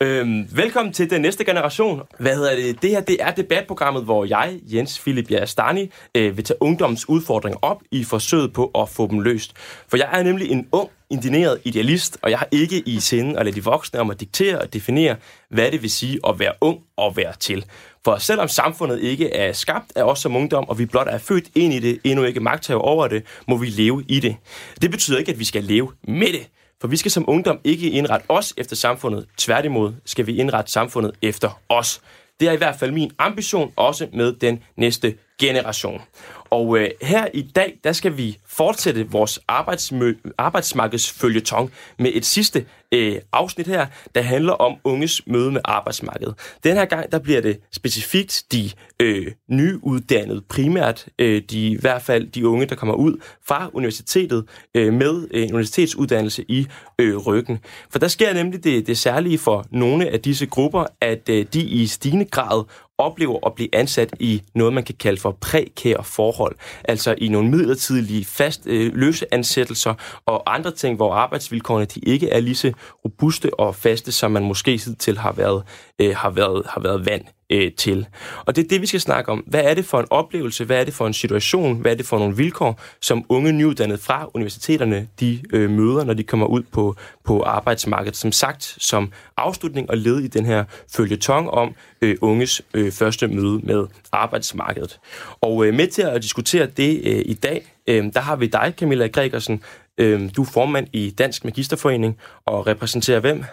[0.00, 2.02] Øhm, velkommen til den næste generation.
[2.18, 2.82] Hvad hedder det?
[2.82, 7.58] Det her det er debatprogrammet, hvor jeg, Jens Philip Jastani, øh, vil tage ungdommens udfordringer
[7.62, 9.52] op i forsøget på at få dem løst.
[9.88, 13.46] For jeg er nemlig en ung, indineret idealist, og jeg har ikke i sinde at
[13.46, 15.16] lade de voksne om at diktere og definere,
[15.50, 17.64] hvad det vil sige at være ung og være til.
[18.04, 21.44] For selvom samfundet ikke er skabt af os som ungdom, og vi blot er født
[21.54, 24.36] ind i det, endnu ikke magthaver over det, må vi leve i det.
[24.82, 26.48] Det betyder ikke, at vi skal leve med det.
[26.80, 29.26] For vi skal som ungdom ikke indrette os efter samfundet.
[29.36, 32.00] Tværtimod skal vi indrette samfundet efter os.
[32.40, 36.02] Det er i hvert fald min ambition, også med den næste generation.
[36.50, 43.16] Og øh, her i dag, der skal vi fortsætte vores arbejdsmarkedsfølgetong med et sidste øh,
[43.32, 46.34] afsnit her, der handler om unges møde med arbejdsmarkedet.
[46.64, 48.70] Den her gang, der bliver det specifikt de
[49.00, 54.44] øh, nyuddannede, primært øh, de, i hvert fald de unge, der kommer ud fra universitetet
[54.74, 56.66] øh, med øh, universitetsuddannelse i
[56.98, 57.58] øh, ryggen.
[57.90, 61.62] For der sker nemlig det, det særlige for nogle af disse grupper, at øh, de
[61.62, 62.64] i stigende grad
[62.98, 66.56] oplever at blive ansat i noget, man kan kalde for prækære forhold.
[66.84, 69.94] Altså i nogle midlertidige fast øh, løse ansættelser
[70.26, 72.72] og andre ting, hvor arbejdsvilkårene de ikke er lige så
[73.04, 75.62] robuste og faste, som man måske hidtil har været,
[75.98, 78.06] øh, har været, har været vant øh, til.
[78.46, 79.38] Og det er det, vi skal snakke om.
[79.46, 80.64] Hvad er det for en oplevelse?
[80.64, 81.80] Hvad er det for en situation?
[81.80, 86.14] Hvad er det for nogle vilkår, som unge nyuddannede fra universiteterne de øh, møder, når
[86.14, 88.16] de kommer ud på, på arbejdsmarkedet?
[88.16, 90.64] Som sagt, som afslutning og led i den her
[90.96, 95.00] følgetong om øh, unges øh, første møde med arbejdsmarkedet.
[95.40, 98.74] Og øh, med til at diskutere det øh, i dag, øh, der har vi dig,
[98.76, 99.62] Camilla Gregersen.
[99.98, 103.44] Øh, du er formand i Dansk Magisterforening og repræsenterer hvem?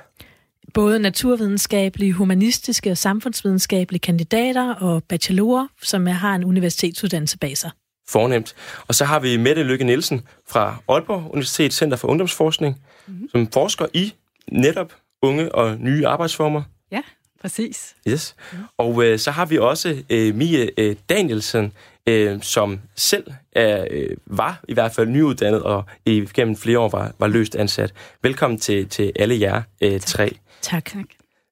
[0.76, 7.72] Både naturvidenskabelige, humanistiske og samfundsvidenskabelige kandidater og bachelorer, som har en universitetsuddannelse bag sig.
[8.08, 8.56] Fornemt.
[8.88, 13.30] Og så har vi Mette Lykke Nielsen fra Aalborg Universitet Center for Ungdomsforskning, mm-hmm.
[13.30, 14.14] som forsker i
[14.52, 16.64] netop unge og nye arbejdsformer.
[16.92, 17.02] Ja,
[17.42, 17.96] præcis.
[18.08, 18.36] Yes.
[18.52, 18.58] Mm.
[18.78, 21.74] Og øh, så har vi også øh, Mie øh, Danielsen,
[22.08, 26.90] øh, som selv er, øh, var i hvert fald nyuddannet og i gennem flere år
[26.90, 27.94] var, var løst ansat.
[28.24, 30.38] Velkommen til, til alle jer øh, tre.
[30.66, 30.86] Tak.
[30.86, 31.06] tak.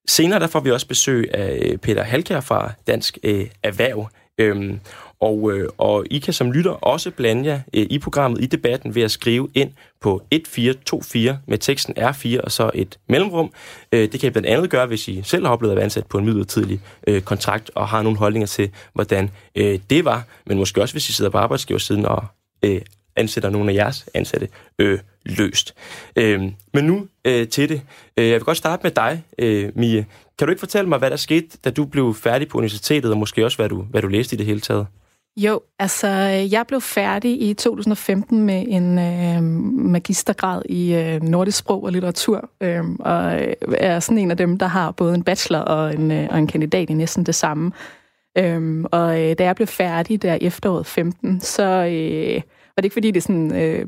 [0.08, 4.08] Senere der får vi også besøg af øh, Peter Halkær fra Dansk øh, Erhverv.
[4.38, 4.80] Øhm,
[5.20, 8.94] og, øh, og I kan som lytter også blande jer øh, i programmet, i debatten,
[8.94, 9.70] ved at skrive ind
[10.00, 13.52] på 1424 med teksten R4 og så et mellemrum.
[13.92, 16.06] Øh, det kan I blandt andet gøre, hvis I selv har oplevet at være ansat
[16.06, 20.26] på en midlertidig øh, kontrakt og har nogle holdninger til, hvordan øh, det var.
[20.46, 22.24] Men måske også, hvis I sidder på arbejdsgiversiden og
[22.64, 22.80] øh,
[23.16, 24.48] ansætter nogle af jeres ansatte
[24.78, 25.74] øh, løst.
[26.16, 26.42] Øh,
[26.74, 27.82] men nu øh, til det.
[28.16, 30.06] Øh, jeg vil godt starte med dig, øh, Mie.
[30.38, 33.18] Kan du ikke fortælle mig, hvad der skete, da du blev færdig på universitetet, og
[33.18, 34.86] måske også, hvad du, hvad du læste i det hele taget?
[35.36, 39.42] Jo, altså øh, jeg blev færdig i 2015 med en øh,
[39.92, 43.40] magistergrad i øh, nordisk sprog og litteratur, øhm, øh, og
[43.78, 46.46] er sådan en af dem, der har både en bachelor og en, øh, og en
[46.46, 47.72] kandidat i næsten det samme.
[48.38, 52.42] Øh, og øh, da jeg blev færdig der efteråret 15, så øh,
[52.76, 53.86] var det ikke fordi, det sådan øh,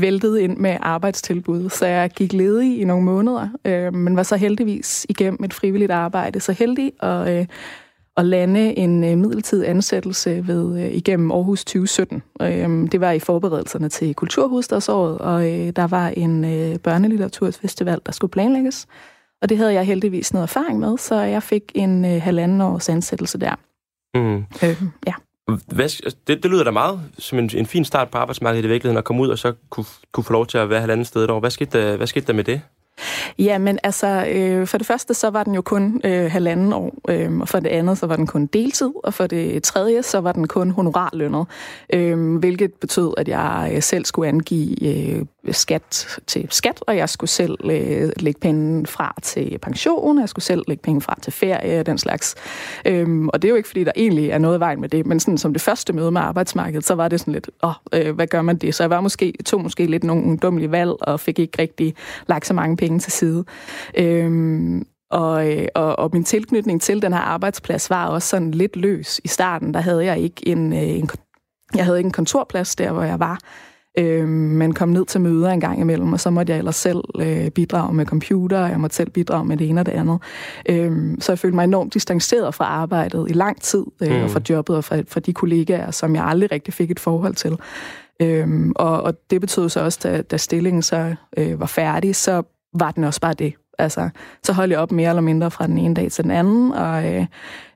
[0.00, 4.36] væltede ind med arbejdstilbud, så jeg gik ledig i nogle måneder, øh, men var så
[4.36, 7.46] heldigvis igennem et frivilligt arbejde så heldig og øh,
[8.16, 12.22] at lande en øh, midlertidig ansættelse ved øh, igennem Aarhus 2017.
[12.42, 18.12] Øh, det var i forberedelserne til Kulturhovedstadsåret, og øh, der var en øh, børnelitteraturfestival, der
[18.12, 18.86] skulle planlægges.
[19.42, 22.88] Og det havde jeg heldigvis noget erfaring med, så jeg fik en øh, halvanden års
[22.88, 23.54] ansættelse der.
[24.14, 24.36] Mm.
[24.62, 25.14] Øh, ja.
[25.48, 28.68] Hvad, altså, det, det lyder da meget som en, en fin start på arbejdsmarkedet i
[28.68, 31.22] virkeligheden, at komme ud og så kunne, kunne få lov til at være halvanden sted
[31.22, 31.40] derovre.
[31.40, 32.60] Hvad skete der, hvad skete der med det?
[33.38, 36.94] Ja, men altså, øh, for det første, så var den jo kun øh, halvanden år,
[37.08, 40.20] øh, og for det andet, så var den kun deltid, og for det tredje, så
[40.20, 41.46] var den kun honorarlønnet,
[41.92, 47.08] øh, hvilket betød, at jeg øh, selv skulle angive øh, skat til skat, og jeg
[47.08, 51.32] skulle selv øh, lægge penge fra til pension, jeg skulle selv lægge penge fra til
[51.32, 52.34] ferie og den slags.
[52.84, 55.06] Øh, og det er jo ikke, fordi der egentlig er noget i vejen med det,
[55.06, 58.14] men sådan som det første møde med arbejdsmarkedet, så var det sådan lidt, åh, øh,
[58.14, 58.74] hvad gør man det?
[58.74, 61.94] Så jeg var måske, tog måske lidt nogle dumme valg, og fik ikke rigtig
[62.26, 63.44] lagt så mange penge penge til side.
[63.98, 68.76] Øhm, og, øh, og, og min tilknytning til den her arbejdsplads var også sådan lidt
[68.76, 69.20] løs.
[69.24, 71.10] I starten, der havde jeg ikke en, øh, en,
[71.74, 73.38] jeg havde ikke en kontorplads der, hvor jeg var.
[73.98, 76.98] Øhm, men kom ned til møder en gang imellem, og så måtte jeg ellers selv
[77.20, 80.18] øh, bidrage med computer, og jeg måtte selv bidrage med det ene og det andet.
[80.68, 84.22] Øhm, så jeg følte mig enormt distanceret fra arbejdet i lang tid, øh, mm.
[84.22, 87.34] og fra jobbet og fra, fra de kollegaer, som jeg aldrig rigtig fik et forhold
[87.34, 87.56] til.
[88.22, 92.42] Øhm, og, og det betød så også, da, da stillingen så øh, var færdig, så
[92.74, 93.54] var den også bare det.
[93.78, 94.08] Altså,
[94.42, 97.14] så holdt jeg op mere eller mindre fra den ene dag til den anden, og
[97.14, 97.26] øh,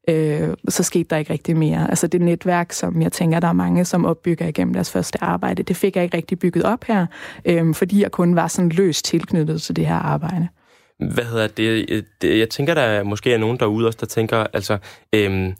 [0.08, 1.90] øh, så skete der ikke rigtig mere.
[1.90, 5.62] Altså det netværk, som jeg tænker, der er mange, som opbygger igennem deres første arbejde,
[5.62, 7.06] det fik jeg ikke rigtig bygget op her,
[7.44, 10.48] øh, fordi jeg kun var sådan løst tilknyttet til det her arbejde.
[10.98, 12.04] hvad hedder det.
[12.24, 14.78] Øh, jeg tænker, der måske er nogen derude også, der tænker, altså,
[15.14, 15.52] Øh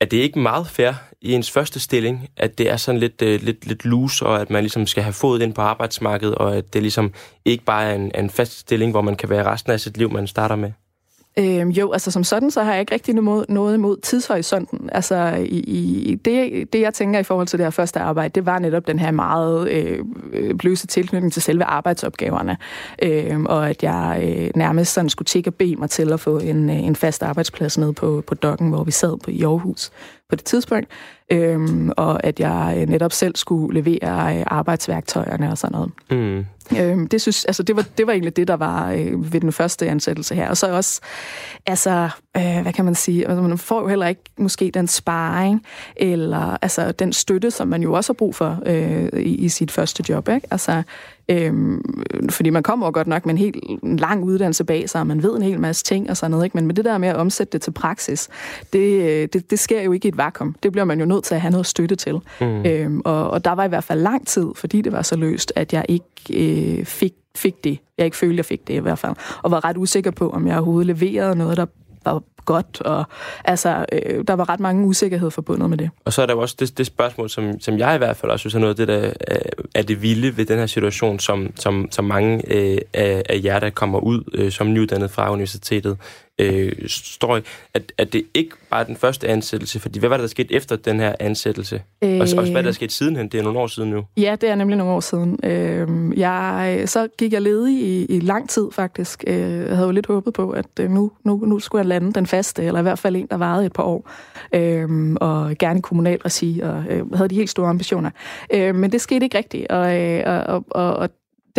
[0.00, 3.42] er det ikke meget fair i ens første stilling, at det er sådan lidt, øh,
[3.42, 6.74] lidt, lidt loose, og at man ligesom skal have fået ind på arbejdsmarkedet, og at
[6.74, 7.14] det ligesom
[7.44, 10.12] ikke bare er en, en fast stilling, hvor man kan være resten af sit liv,
[10.12, 10.72] man starter med?
[11.38, 14.90] Øhm, jo, altså som sådan, så har jeg ikke rigtig noget, noget imod tidshorisonten.
[14.92, 15.58] Altså i,
[16.10, 18.86] i det, det, jeg tænker i forhold til det her første arbejde, det var netop
[18.86, 22.56] den her meget øh, bløse tilknytning til selve arbejdsopgaverne.
[23.02, 26.38] Øh, og at jeg øh, nærmest sådan skulle tjekke og bede mig til at få
[26.38, 29.90] en, øh, en fast arbejdsplads nede på, på dokken, hvor vi sad på i Aarhus
[30.28, 30.88] på det tidspunkt.
[31.32, 35.90] Øhm, og at jeg øh, netop selv skulle levere øh, arbejdsværktøjerne og sådan noget.
[36.10, 36.46] Mm.
[36.80, 39.52] Øhm, det, synes, altså, det, var, det var egentlig det, der var øh, ved den
[39.52, 40.48] første ansættelse her.
[40.48, 41.00] Og så også,
[41.66, 45.66] altså, øh, hvad kan man sige, altså, man får jo heller ikke måske den sparring,
[45.96, 49.70] eller altså, den støtte, som man jo også har brug for øh, i, i sit
[49.70, 50.28] første job.
[50.28, 50.46] Ikke?
[50.50, 50.82] Altså,
[51.30, 51.82] Øhm,
[52.30, 55.36] fordi man kommer godt nok med en helt lang uddannelse bag sig, og man ved
[55.36, 56.56] en hel masse ting og sådan noget, ikke?
[56.56, 58.28] men med det der med at omsætte det til praksis,
[58.72, 60.54] det, øh, det, det sker jo ikke i et vakuum.
[60.62, 62.20] Det bliver man jo nødt til at have noget støtte til.
[62.40, 62.46] Mm.
[62.46, 65.52] Øhm, og, og der var i hvert fald lang tid, fordi det var så løst,
[65.56, 67.78] at jeg ikke øh, fik fik det.
[67.98, 69.14] Jeg ikke følte, jeg fik det i hvert fald.
[69.42, 71.66] Og var ret usikker på, om jeg overhovedet leverede noget, der
[72.04, 73.04] var godt, og
[73.44, 75.90] altså, øh, der var ret mange usikkerheder forbundet med det.
[76.04, 78.32] Og så er der jo også det, det spørgsmål, som, som jeg i hvert fald
[78.32, 81.18] også synes er noget af det, der øh, er det vilde ved den her situation,
[81.18, 85.32] som, som, som mange øh, af, af jer, der kommer ud øh, som nyuddannet fra
[85.32, 85.98] universitetet,
[86.38, 87.40] øh, står i,
[87.74, 90.54] at, at det ikke bare er den første ansættelse, fordi hvad var det, der skete
[90.54, 91.82] efter den her ansættelse?
[92.04, 93.28] Øh, og også hvad der skete sidenhen?
[93.28, 94.04] Det er nogle år siden nu.
[94.16, 95.38] Ja, det er nemlig nogle år siden.
[95.44, 99.24] Øh, jeg, så gik jeg ledig i, i lang tid faktisk.
[99.26, 102.12] Øh, jeg havde jo lidt håbet på, at øh, nu, nu, nu skulle jeg lande
[102.12, 104.10] den faste, eller i hvert fald en, der varede et par år.
[104.54, 108.10] Øh, og gerne i kommunal regi, og øh, havde de helt store ambitioner.
[108.54, 111.08] Øh, men det skete ikke rigtigt, og, øh, og, og, og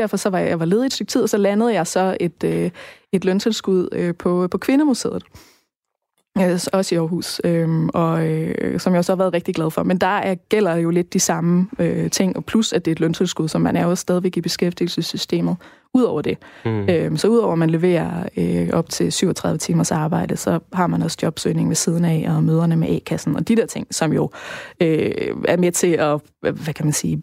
[0.02, 2.18] derfor så var jeg, jeg var ledig et stykke tid, og så landede jeg så
[2.20, 2.72] et, øh,
[3.12, 5.24] et løntilskud øh, på, på Kvindemuseet.
[6.74, 9.84] Også i Aarhus, øh, og øh, som jeg også har været rigtig glad for.
[9.84, 12.96] Men der er, gælder jo lidt de samme øh, ting, og plus at det er
[12.96, 15.56] et løntilskud, så man er jo stadigvæk i beskæftigelsessystemet.
[15.94, 16.38] Udover det.
[16.66, 16.90] Mm.
[16.90, 21.02] Øh, så udover at man leverer øh, op til 37 timers arbejde, så har man
[21.02, 24.30] også jobsøgning ved siden af, og møderne med A-kassen, og de der ting, som jo
[24.82, 25.12] øh,
[25.48, 27.22] er med til at, hvad kan man sige,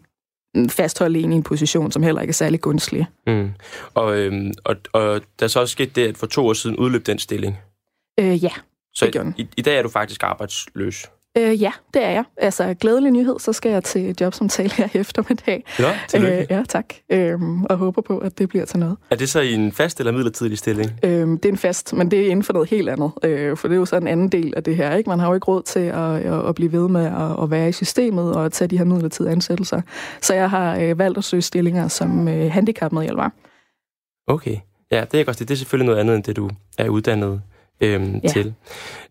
[0.69, 3.07] fastholde en i en position, som heller ikke er særlig gunstig.
[3.27, 3.51] Mm.
[3.93, 7.05] Og, øhm, og, og der så også sket det, at for to år siden udløb
[7.05, 7.57] den stilling.
[8.19, 8.51] Øh, ja,
[8.93, 11.05] så det gjorde i, i dag er du faktisk arbejdsløs?
[11.37, 12.23] Øh, ja, det er jeg.
[12.37, 15.63] Altså, glædelig nyhed, så skal jeg til jobsamtale her i eftermiddag.
[15.79, 16.37] Ja, tillykke.
[16.37, 16.93] Øh, ja, tak.
[17.09, 18.97] Øh, og håber på, at det bliver til noget.
[19.11, 20.91] Er det så i en fast eller midlertidig stilling?
[21.03, 23.11] Øh, det er en fast, men det er inden for noget helt andet.
[23.23, 24.95] Øh, for det er jo så en anden del af det her.
[24.95, 25.09] Ikke?
[25.09, 27.69] Man har jo ikke råd til at, at, at blive ved med at, at være
[27.69, 29.81] i systemet og at tage de her midlertidige ansættelser.
[30.21, 33.29] Så jeg har øh, valgt at søge stillinger som øh, handicapmedhjælper.
[34.27, 34.57] Okay.
[34.91, 35.39] Ja, det er godt.
[35.39, 37.41] Det er selvfølgelig noget andet, end det du er uddannet
[37.81, 38.29] øhm, ja.
[38.29, 38.53] til.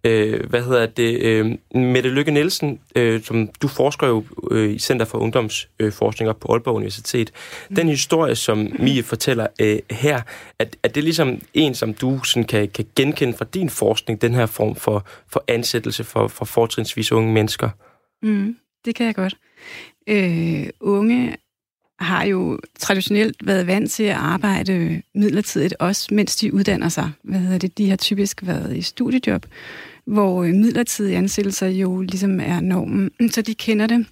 [0.05, 1.23] Øh, hvad hedder det?
[1.23, 6.41] Øh, Mette Lykke Nielsen, øh, som du forsker jo øh, i Center for Ungdomsforskning op
[6.41, 7.33] på Aalborg Universitet.
[7.71, 7.77] Mm.
[7.77, 10.21] Den historie, som Mie fortæller øh, her,
[10.59, 14.35] at, at det ligesom en, som du sådan kan, kan genkende fra din forskning, den
[14.35, 17.71] her form for, for ansættelse for, for fortrinsvis unge mennesker?
[18.23, 19.37] Mm, det kan jeg godt.
[20.09, 21.37] Øh, unge
[21.99, 27.11] har jo traditionelt været vant til at arbejde midlertidigt, også mens de uddanner sig.
[27.23, 27.79] Hvad hedder det?
[27.79, 29.47] De har typisk været i studiejob,
[30.07, 33.11] hvor midlertidige ansættelser jo ligesom er normen.
[33.35, 34.07] Så de kender det,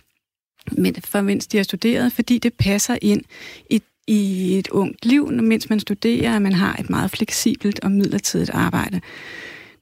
[1.04, 3.22] for mens de har studeret, fordi det passer ind
[3.70, 7.92] i, i et ungt liv, mens man studerer, at man har et meget fleksibelt og
[7.92, 9.00] midlertidigt arbejde.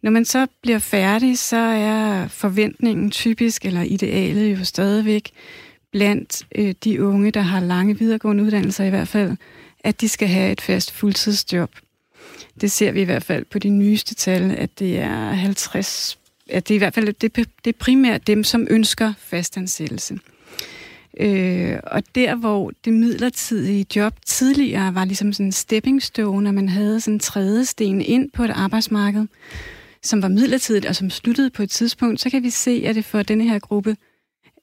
[0.03, 5.31] Når man så bliver færdig, så er forventningen typisk, eller idealet jo stadigvæk,
[5.93, 9.37] blandt øh, de unge, der har lange videregående uddannelser i hvert fald,
[9.85, 11.71] at de skal have et fast fuldtidsjob.
[12.61, 16.19] Det ser vi i hvert fald på de nyeste tal, at det er 50,
[16.51, 20.19] at det er i hvert fald det, det er primært dem, som ønsker fastansættelse.
[21.21, 26.55] Øh, og der, hvor det midlertidige job tidligere var ligesom sådan en stepping stone, og
[26.55, 29.27] man havde sådan en tredje sten ind på et arbejdsmarked,
[30.03, 33.05] som var midlertidigt og som sluttede på et tidspunkt, så kan vi se, at det
[33.05, 33.97] for denne her gruppe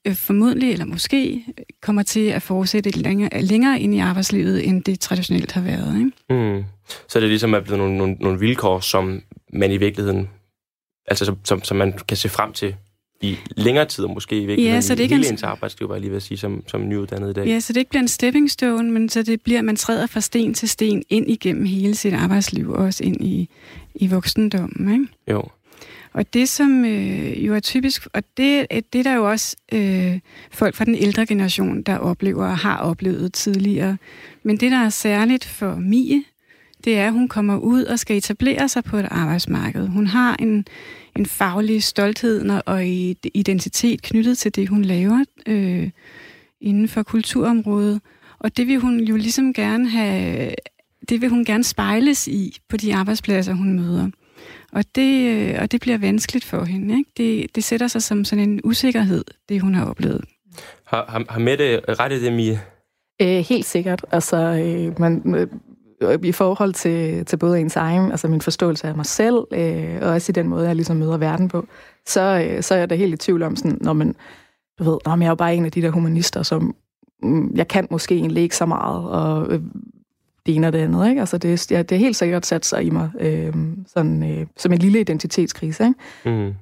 [0.08, 1.46] øh, formodentlig eller måske
[1.82, 5.98] kommer til at fortsætte længere, længere ind i arbejdslivet, end det traditionelt har været.
[5.98, 6.54] Ikke?
[6.58, 6.64] Mm.
[7.08, 9.22] Så det er ligesom er blevet nogle, nogle, nogle vilkår, som
[9.54, 10.30] man i virkeligheden,
[11.08, 12.76] altså som, som, som man kan se frem til
[13.22, 15.34] i længere tid, og måske i virkeligheden ja, så det ikke hele en...
[15.34, 17.46] ens arbejdsliv, var jeg lige ved at sige, som, som nyuddannet i dag.
[17.48, 20.08] Ja, så det ikke bliver en stepping stone, men så det bliver, at man træder
[20.08, 23.50] fra sten til sten ind igennem hele sit arbejdsliv, også ind i,
[23.96, 25.08] i voksendommen, ikke?
[25.32, 25.44] Jo.
[26.14, 29.56] Og det, som øh, jo er typisk, og det, øh, det er der jo også
[29.74, 30.20] øh,
[30.52, 33.98] folk fra den ældre generation, der oplever og har oplevet tidligere.
[34.44, 36.24] Men det, der er særligt for Mie,
[36.84, 39.88] det er, at hun kommer ud og skal etablere sig på et arbejdsmarked.
[39.88, 40.66] Hun har en,
[41.16, 42.88] en faglig stolthed og
[43.34, 45.90] identitet knyttet til det, hun laver øh,
[46.62, 48.02] inden for kulturområdet.
[48.40, 50.52] Og det vil hun jo ligesom gerne have,
[51.10, 54.10] det vil hun gerne spejles i på de arbejdspladser, hun møder.
[54.72, 56.98] Og det, øh, og det bliver vanskeligt for hende.
[56.98, 57.12] Ikke?
[57.18, 60.26] Det, det sætter sig som sådan en usikkerhed, det hun har oplevet.
[60.86, 62.62] Har, har, har Mette ret i det, Mie?
[63.22, 64.06] Øh, helt sikkert.
[64.12, 65.48] Altså, øh, man, øh,
[66.24, 70.10] i forhold til, til både ens egen, altså min forståelse af mig selv, øh, og
[70.10, 71.68] også i den måde, jeg ligesom møder verden på,
[72.08, 74.16] så, øh, så er jeg da helt i tvivl om sådan, når man,
[74.80, 76.76] du ved, når jeg er jo bare en af de der humanister, som
[77.24, 79.62] mm, jeg kan måske egentlig ikke så meget, og øh,
[80.46, 81.10] det ene og det andet.
[81.10, 81.20] Ikke?
[81.20, 83.54] Altså det, ja, det er helt sikkert sat sig i mig øh,
[83.88, 85.84] sådan, øh, som en lille identitetskrise.
[85.84, 86.40] Ikke?
[86.40, 86.54] Mm.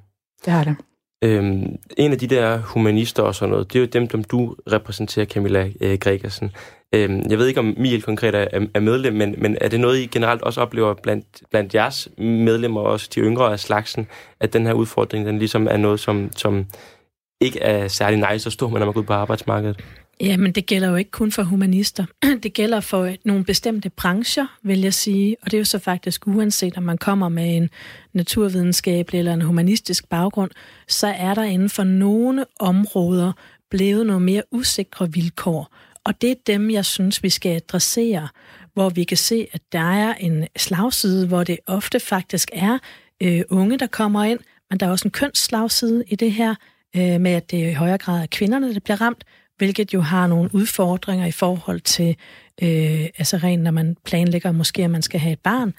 [0.44, 0.76] Det har det.
[1.24, 4.54] Øhm, en af de der humanister og sådan noget, det er jo dem, som du
[4.72, 6.50] repræsenterer, Camilla øh, Gregersen.
[6.94, 9.98] Øhm, jeg ved ikke, om Miel konkret er, er medlem, men, men er det noget,
[9.98, 14.06] I generelt også oplever blandt, blandt jeres medlemmer, også de yngre af slagsen,
[14.40, 16.66] at den her udfordring, den ligesom er noget, som, som
[17.40, 19.84] ikke er særlig nice stå med, når man går ud på arbejdsmarkedet?
[20.20, 22.04] Ja, men det gælder jo ikke kun for humanister.
[22.42, 25.36] Det gælder for øh, nogle bestemte brancher, vil jeg sige.
[25.42, 27.70] Og det er jo så faktisk uanset, om man kommer med en
[28.12, 30.50] naturvidenskabelig eller en humanistisk baggrund,
[30.88, 33.32] så er der inden for nogle områder
[33.70, 35.74] blevet nogle mere usikre vilkår.
[36.04, 38.28] Og det er dem, jeg synes, vi skal adressere,
[38.74, 42.78] hvor vi kan se, at der er en slagside, hvor det ofte faktisk er
[43.22, 46.54] øh, unge, der kommer ind, men der er også en kønsslagside i det her,
[46.96, 49.24] øh, med at det i højere grad er kvinderne, der bliver ramt,
[49.58, 52.16] hvilket jo har nogle udfordringer i forhold til,
[52.62, 55.74] øh, altså rent når man planlægger måske, at man skal have et barn,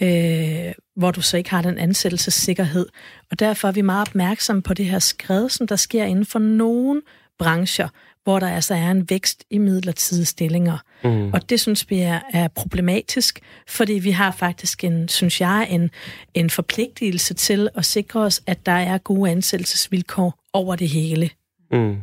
[0.00, 2.86] øh, hvor du så ikke har den ansættelsessikkerhed.
[3.30, 6.38] Og derfor er vi meget opmærksomme på det her skred, som der sker inden for
[6.38, 7.02] nogle
[7.38, 7.88] brancher,
[8.24, 10.78] hvor der altså er en vækst i midlertidige stillinger.
[11.04, 11.32] Mm.
[11.32, 15.90] Og det synes vi er, er problematisk, fordi vi har faktisk en, synes jeg, en,
[16.34, 21.30] en forpligtelse til at sikre os, at der er gode ansættelsesvilkår over det hele.
[21.72, 21.96] Mm.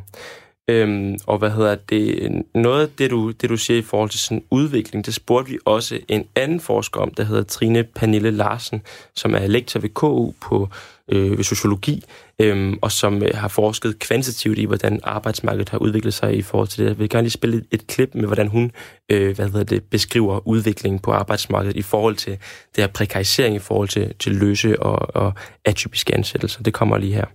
[0.68, 2.42] Øhm, og hvad hedder det?
[2.54, 5.58] Noget af det du, det, du siger i forhold til sådan udvikling, det spurgte vi
[5.64, 8.82] også en anden forsker om, der hedder Trine Pernille Larsen,
[9.14, 10.68] som er lektor ved KU på
[11.08, 12.04] øh, ved sociologi,
[12.38, 16.68] øhm, og som øh, har forsket kvantitativt i, hvordan arbejdsmarkedet har udviklet sig i forhold
[16.68, 16.90] til det.
[16.90, 18.72] Jeg vil gerne lige spille et, et klip med, hvordan hun
[19.10, 22.32] øh, hvad hedder det, beskriver udviklingen på arbejdsmarkedet i forhold til
[22.76, 25.32] det her prekarisering, i forhold til, til løse og, og
[25.64, 26.62] atypiske ansættelser.
[26.62, 27.26] Det kommer lige her.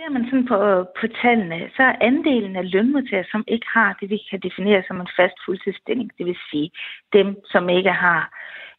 [0.00, 0.56] Ser man sådan på,
[1.00, 5.00] på tallene, så er andelen af lønmodtagere, som ikke har det, vi kan definere som
[5.00, 6.70] en fast fuldtidsstilling, det vil sige
[7.12, 8.22] dem, som ikke har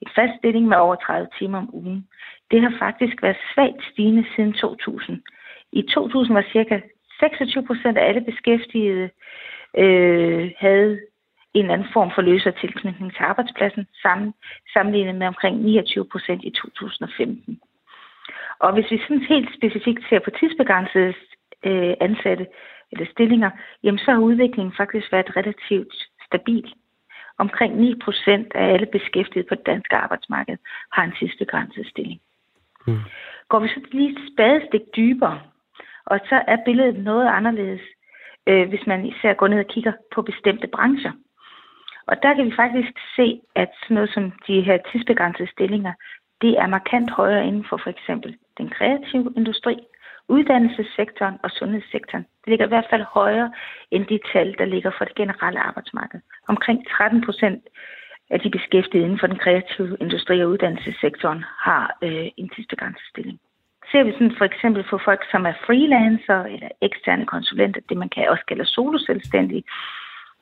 [0.01, 2.07] en fast stilling med over 30 timer om ugen,
[2.51, 5.21] det har faktisk været svagt stigende siden 2000.
[5.71, 6.79] I 2000 var cirka
[7.19, 9.09] 26 procent af alle beskæftigede
[9.77, 10.99] øh, havde
[11.53, 14.33] en eller anden form for løsere tilknytning til arbejdspladsen, sammen,
[14.73, 17.59] sammenlignet med omkring 29 procent i 2015.
[18.63, 21.13] Og hvis vi sådan helt specifikt ser på tidsbegrænsede
[21.69, 22.45] øh, ansatte
[22.91, 23.51] eller stillinger,
[23.83, 25.93] jamen så har udviklingen faktisk været relativt
[26.27, 26.73] stabil.
[27.37, 30.57] Omkring 9 procent af alle beskæftigede på det danske arbejdsmarked
[30.91, 32.21] har en tidsbegrænset stilling.
[32.87, 32.99] Mm.
[33.49, 35.41] Går vi så lige et spadestik dybere,
[36.05, 37.81] og så er billedet noget anderledes,
[38.47, 41.11] øh, hvis man især går ned og kigger på bestemte brancher.
[42.07, 45.93] Og der kan vi faktisk se, at sådan noget som de her tidsbegrænsede stillinger,
[46.41, 49.75] det er markant højere inden for for eksempel den kreative industri,
[50.35, 52.25] uddannelsessektoren og sundhedssektoren.
[52.41, 53.51] Det ligger i hvert fald højere
[53.91, 56.19] end de tal, der ligger for det generelle arbejdsmarked.
[56.47, 57.63] Omkring 13 procent
[58.29, 63.39] af de beskæftigede inden for den kreative industri og uddannelsessektoren har øh, en tidsbegrænset stilling.
[63.91, 68.09] Ser vi sådan for eksempel for folk, som er freelancer eller eksterne konsulenter, det man
[68.09, 69.63] kan også kalde soloselvstændige,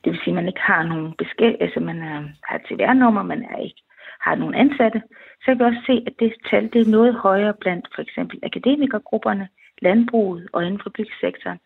[0.04, 3.24] det vil sige, at man ikke har nogen beskæftigelse, altså man er, har et CVR-nummer,
[3.24, 3.82] man er ikke
[4.22, 5.02] har nogle ansatte,
[5.40, 8.40] så kan vi også se, at det tal det er noget højere blandt for eksempel
[8.44, 9.48] akademikergrupperne,
[9.82, 11.60] landbruget og inden for byggesektoren.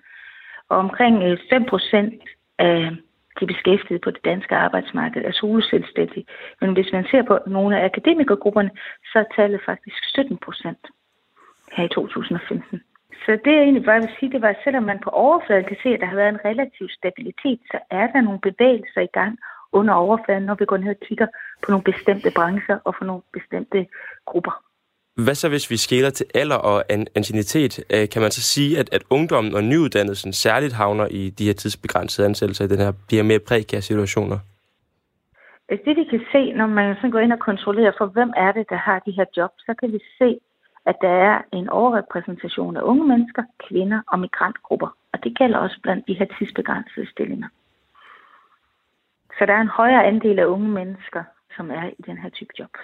[0.70, 2.24] Og omkring øh, 5 procent
[2.60, 2.92] af
[3.40, 6.26] de beskæftigede på det danske arbejdsmarked er soloselvstændige.
[6.62, 8.72] Men hvis man ser på nogle af akademikergrupperne,
[9.12, 10.84] så er tallet faktisk 17 procent
[11.72, 12.82] her i 2015.
[13.26, 15.78] Så det jeg egentlig bare vil sige, det var, at selvom man på overfladen kan
[15.84, 19.40] se, at der har været en relativ stabilitet, så er der nogle bevægelser i gang,
[19.74, 21.28] under overfladen, når vi går ned og kigger
[21.64, 23.88] på nogle bestemte brancher og på nogle bestemte
[24.26, 24.64] grupper.
[25.26, 26.84] Hvad så, hvis vi skæler til alder og
[27.16, 27.84] ancienitet?
[27.94, 31.54] Øh, kan man så sige, at, at ungdommen og nyuddannelsen særligt havner i de her
[31.54, 34.38] tidsbegrænsede ansættelser i den her, de her mere prekære situationer?
[35.70, 38.52] Altså, det vi kan se, når man sådan går ind og kontrollerer for, hvem er
[38.52, 40.40] det, der har de her jobs, så kan vi se,
[40.86, 44.90] at der er en overrepræsentation af unge mennesker, kvinder og migrantgrupper.
[45.14, 47.48] Og Det gælder også blandt de her tidsbegrænsede stillinger.
[49.38, 51.24] Så der er en højere andel af unge mennesker,
[51.56, 52.80] som er i den her type jobs.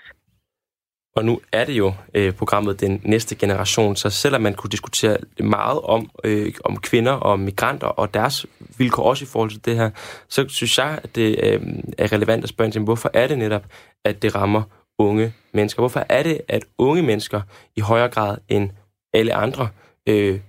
[1.15, 5.17] Og nu er det jo øh, programmet Den Næste Generation, så selvom man kunne diskutere
[5.39, 8.45] meget om, øh, om kvinder og migranter og deres
[8.77, 9.89] vilkår også i forhold til det her,
[10.29, 11.61] så synes jeg, at det øh,
[11.97, 13.65] er relevant at spørge til, hvorfor er det netop,
[14.05, 14.63] at det rammer
[14.99, 15.81] unge mennesker?
[15.81, 17.41] Hvorfor er det, at unge mennesker
[17.75, 18.69] i højere grad end
[19.13, 19.69] alle andre
[20.07, 20.39] øh,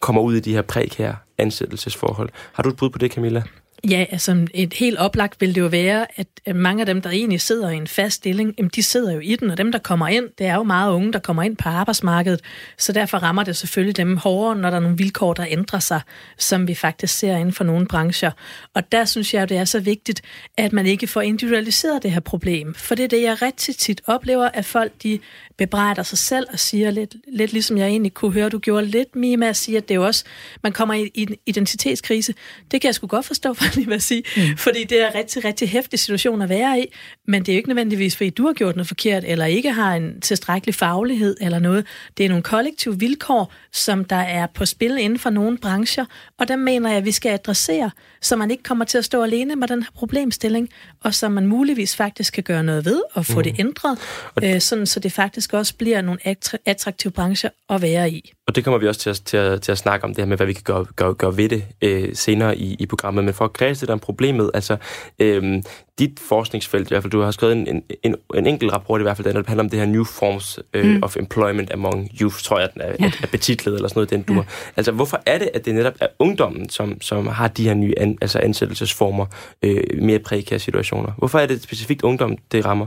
[0.00, 2.28] kommer ud i de her prekære ansættelsesforhold?
[2.54, 3.42] Har du et bud på det, Camilla?
[3.90, 7.40] Ja, altså et helt oplagt vil det jo være, at mange af dem, der egentlig
[7.40, 10.08] sidder i en fast stilling, jamen, de sidder jo i den, og dem, der kommer
[10.08, 12.40] ind, det er jo meget unge, der kommer ind på arbejdsmarkedet,
[12.78, 16.00] så derfor rammer det selvfølgelig dem hårdere, når der er nogle vilkår, der ændrer sig,
[16.38, 18.30] som vi faktisk ser inden for nogle brancher.
[18.74, 20.22] Og der synes jeg, det er så vigtigt,
[20.56, 24.00] at man ikke får individualiseret det her problem, for det er det, jeg rigtig tit
[24.06, 25.18] oplever, at folk de
[25.56, 29.16] bebrejder sig selv og siger lidt, lidt ligesom jeg egentlig kunne høre, du gjorde lidt
[29.16, 30.24] mere med at sige, at det er jo også,
[30.62, 32.34] man kommer i, i en identitetskrise.
[32.70, 34.56] Det kan jeg sgu godt forstå, for lige at sige, mm.
[34.56, 36.86] fordi det er rigtig, rigtig hæftig situation at være i,
[37.28, 39.94] men det er jo ikke nødvendigvis, fordi du har gjort noget forkert, eller ikke har
[39.94, 41.86] en tilstrækkelig faglighed eller noget.
[42.16, 46.04] Det er nogle kollektive vilkår, som der er på spil inden for nogle brancher,
[46.38, 49.22] og der mener jeg, at vi skal adressere, så man ikke kommer til at stå
[49.22, 50.68] alene med den her problemstilling,
[51.00, 53.42] og så man muligvis faktisk kan gøre noget ved og få mm.
[53.42, 53.98] det ændret,
[54.42, 56.20] øh, sådan så det faktisk også bliver nogle
[56.66, 58.32] attraktive brancher at være i.
[58.46, 60.26] Og det kommer vi også til at, til at, til at snakke om, det her
[60.26, 63.24] med, hvad vi kan gøre, gøre, gøre ved det øh, senere i, i programmet.
[63.24, 64.76] Men for at lidt om problemet, altså
[65.18, 65.62] øh,
[65.98, 69.02] dit forskningsfelt, i hvert fald, du har skrevet en, en, en, en enkelt rapport i
[69.02, 71.02] hvert fald, der handler om det her New Forms øh, mm.
[71.02, 73.12] of Employment Among Youth, tror jeg, den er, ja.
[73.22, 74.42] er betitlet eller sådan noget, den du ja.
[74.76, 77.94] Altså, hvorfor er det, at det netop er ungdommen, som, som har de her nye
[77.96, 79.26] an, altså ansættelsesformer,
[79.62, 81.12] øh, mere prekære situationer?
[81.18, 82.86] Hvorfor er det specifikt ungdom, det rammer?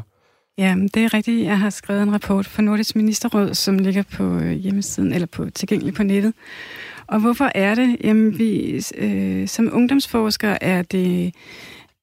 [0.58, 1.46] Ja, det er rigtigt.
[1.46, 5.50] Jeg har skrevet en rapport for Nordisk Ministerråd, som ligger på øh, hjemmesiden, eller på
[5.50, 6.34] tilgængelig på nettet.
[7.08, 7.98] Og hvorfor er det?
[8.04, 11.34] Jamen, vi, øh, som ungdomsforskere er det,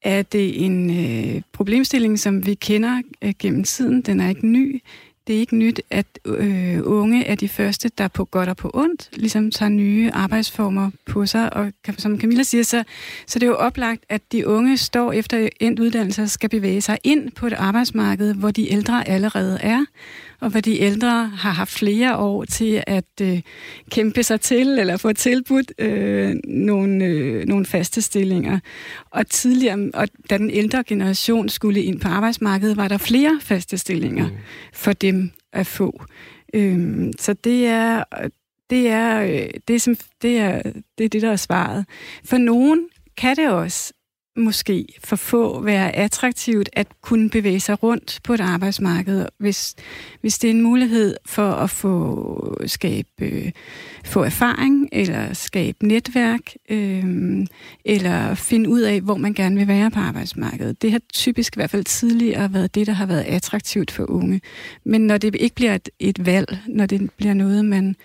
[0.03, 4.03] er det en øh, problemstilling, som vi kender øh, gennem tiden.
[4.03, 4.83] Den er ikke ny.
[5.27, 8.71] Det er ikke nyt, at øh, unge er de første, der på godt og på
[8.75, 11.57] ondt ligesom tager nye arbejdsformer på sig.
[11.57, 12.85] Og som Camilla siger, så,
[13.27, 16.99] så det er jo oplagt, at de unge står efter endt uddannelse skal bevæge sig
[17.05, 19.85] ind på et arbejdsmarked, hvor de ældre allerede er
[20.43, 23.41] og hvor de ældre har haft flere år til at øh,
[23.91, 28.59] kæmpe sig til eller få tilbudt øh, nogle, øh, nogle faste stillinger.
[29.11, 33.79] Og tidligere, og da den ældre generation skulle ind på arbejdsmarkedet, var der flere faste
[33.79, 34.37] stillinger mm.
[34.73, 36.03] for dem at få.
[36.55, 38.05] Øh, så det er,
[38.71, 40.63] det er, øh, det, er, som, det, er,
[40.99, 41.87] det er det, der er svaret.
[42.25, 43.93] For nogen kan det også
[44.37, 49.75] måske for få være attraktivt at kunne bevæge sig rundt på et arbejdsmarked, hvis,
[50.21, 53.51] hvis det er en mulighed for at få skabe øh,
[54.05, 56.41] få erfaring eller skabe netværk
[56.71, 57.47] øh,
[57.85, 60.83] eller finde ud af, hvor man gerne vil være på arbejdsmarkedet.
[60.83, 64.41] Det har typisk i hvert fald tidligere været det, der har været attraktivt for unge.
[64.85, 67.97] Men når det ikke bliver et, et valg, når det bliver noget, man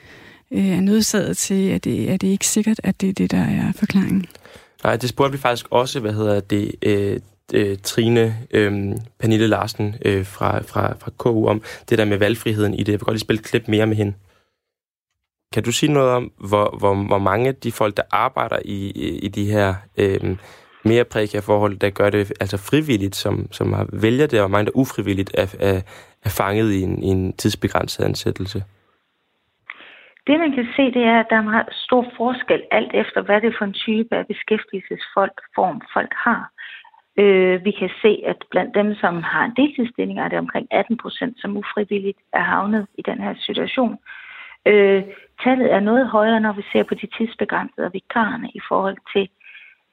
[0.52, 3.44] øh, er nødsaget til, er det, er det ikke sikkert, at det er det, der
[3.44, 4.26] er forklaringen.
[4.88, 7.20] Nej, det spurgte vi faktisk også, hvad hedder det, øh,
[7.54, 12.74] øh, Trine øh, Pernille Larsen øh, fra, fra, fra KU om, det der med valgfriheden
[12.74, 12.92] i det.
[12.92, 14.14] Jeg vil godt lige spille et klip mere med hende.
[15.54, 18.90] Kan du sige noget om, hvor, hvor, hvor mange af de folk, der arbejder i,
[19.20, 20.38] i de her øh,
[20.86, 24.66] mere prækære forhold, der gør det altså frivilligt, som, som har vælger det, og mange,
[24.66, 25.82] der ufrivilligt er, er,
[26.24, 28.64] er fanget i en, i en tidsbegrænset ansættelse?
[30.28, 33.42] Det man kan se, det er, at der er meget stor forskel alt efter, hvad
[33.42, 36.52] det er for en type af beskæftigelsesform folk har.
[37.20, 40.98] Øh, vi kan se, at blandt dem, som har en deltidsstilling, er det omkring 18
[40.98, 43.98] procent, som ufrivilligt er havnet i den her situation.
[44.66, 45.04] Øh,
[45.44, 49.30] tallet er noget højere, når vi ser på de tidsbegrænsede og vikarerne i forhold til,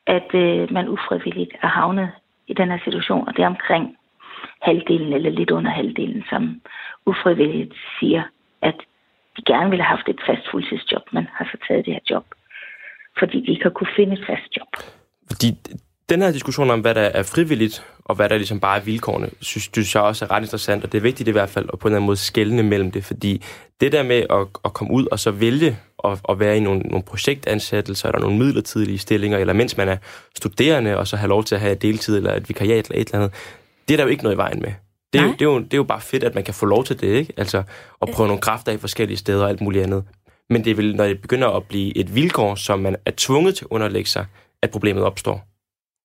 [0.07, 2.11] at øh, man ufrivilligt er havnet
[2.47, 3.97] i den her situation, og det er omkring
[4.63, 6.61] halvdelen eller lidt under halvdelen, som
[7.07, 8.23] ufrivilligt siger,
[8.63, 8.81] at
[9.37, 12.27] de gerne ville have haft et fast fuldtidsjob, men har så taget det her job,
[13.19, 14.71] fordi de ikke har kunne finde et fast job.
[15.31, 15.49] Fordi
[16.09, 19.29] den her diskussion om, hvad der er frivilligt, og hvad der ligesom bare er vilkårene,
[19.41, 21.79] synes, synes jeg også er ret interessant, og det er vigtigt i hvert fald at
[21.79, 23.43] på en eller anden måde skælne mellem det, fordi
[23.81, 26.81] det der med at, at komme ud og så vælge at, at være i nogle,
[26.81, 29.97] nogle projektansættelser, eller nogle midlertidige stillinger, eller mens man er
[30.37, 33.19] studerende, og så have lov til at have deltid eller et vikariat eller et eller
[33.19, 33.35] andet,
[33.89, 34.73] det er der jo ikke noget i vejen med.
[35.15, 36.67] Det er, jo, det, er jo, det er jo bare fedt, at man kan få
[36.67, 37.33] lov til det, ikke?
[37.37, 37.63] Altså,
[38.03, 40.05] at prøve nogle kræfter i forskellige steder og alt muligt andet.
[40.51, 43.57] Men det er vel, når det begynder at blive et vilkår, som man er tvunget
[43.57, 44.27] til at underlægge sig,
[44.63, 45.49] at problemet opstår.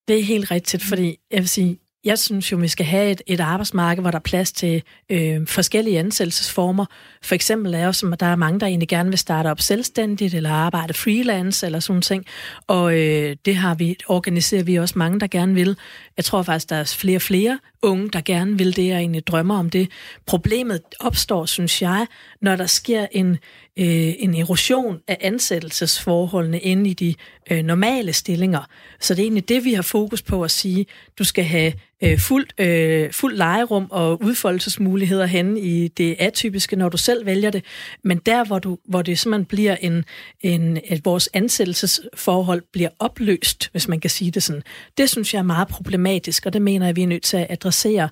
[0.07, 3.21] Det er helt rigtigt, fordi jeg vil sige, jeg synes jo, vi skal have et,
[3.27, 6.85] et arbejdsmarked, hvor der er plads til øh, forskellige ansættelsesformer.
[7.23, 10.33] For eksempel er også, at der er mange, der egentlig gerne vil starte op selvstændigt,
[10.33, 12.25] eller arbejde freelance, eller sådan ting.
[12.67, 15.77] Og øh, det har vi, organiserer vi også mange, der gerne vil.
[16.19, 19.27] Jeg tror faktisk, der er flere og flere unge, der gerne vil det, og egentlig
[19.27, 19.89] drømmer om det.
[20.25, 22.07] Problemet opstår, synes jeg,
[22.41, 23.29] når der sker en,
[23.77, 27.15] øh, en erosion af ansættelsesforholdene inde i de
[27.51, 28.61] øh, normale stillinger.
[28.99, 30.85] Så det er egentlig det, vi har fokus på at sige,
[31.19, 36.89] du skal have øh, fuldt, øh, fuldt legerum og udfoldelsesmuligheder hen i det atypiske, når
[36.89, 37.65] du selv vælger det.
[38.03, 40.05] Men der, hvor, du, hvor det simpelthen bliver en,
[40.41, 44.63] en, at vores ansættelsesforhold bliver opløst, hvis man kan sige det sådan,
[44.97, 47.47] det synes jeg er meget problematisk, og det mener jeg, vi er nødt til at
[47.49, 48.09] adressere.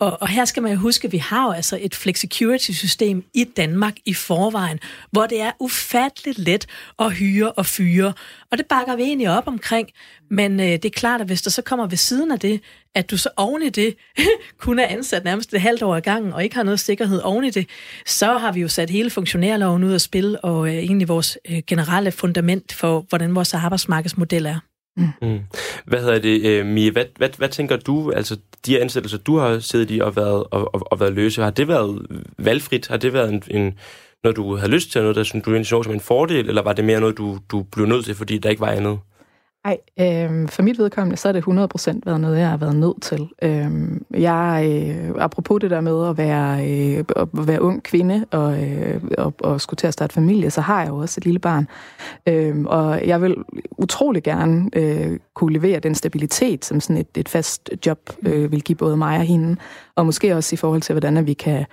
[0.00, 3.44] Og, og her skal man jo huske, at vi har jo altså et flexicurity-system i
[3.44, 4.78] Danmark i forvejen,
[5.10, 6.66] hvor det er ufatteligt let
[6.98, 8.12] at hyre og fyre.
[8.50, 9.88] Og det bakker vi egentlig op omkring.
[10.30, 12.60] Men øh, det er klart, at hvis der så kommer ved siden af det,
[12.94, 13.96] at du så oven i det
[14.58, 17.44] kun er ansat nærmest et halvt år ad gangen, og ikke har noget sikkerhed oven
[17.44, 17.68] i det,
[18.06, 21.62] så har vi jo sat hele funktionærloven ud at spille, og øh, egentlig vores øh,
[21.66, 24.69] generelle fundament for, hvordan vores arbejdsmarkedsmodel er.
[24.96, 25.08] Mm.
[25.22, 25.40] mm.
[25.84, 26.90] Hvad hedder det, øh, Mie?
[26.90, 30.74] Hvad, hvad, hvad tænker du, altså de ansættelser, du har siddet i og været, og,
[30.74, 32.06] og, og været løse, har det været
[32.38, 32.88] valgfrit?
[32.88, 33.78] Har det været en, en
[34.24, 36.72] når du havde lyst til, noget, der synes du så som en fordel, eller var
[36.72, 38.98] det mere noget, du, du blev nødt til, fordi der ikke var andet?
[39.64, 43.02] Nej, øh, for mit vedkommende, så er det 100% været noget, jeg har været nødt
[43.02, 43.28] til.
[43.42, 43.70] Øh,
[44.20, 49.02] jeg, øh, apropos det der med at være, øh, at være ung kvinde og, øh,
[49.18, 51.68] og, og skulle til at starte familie, så har jeg jo også et lille barn.
[52.26, 53.36] Øh, og jeg vil
[53.78, 58.62] utrolig gerne øh, kunne levere den stabilitet, som sådan et, et fast job øh, vil
[58.62, 59.56] give både mig og hende.
[60.00, 61.64] Og måske også i forhold til, hvordan vi kan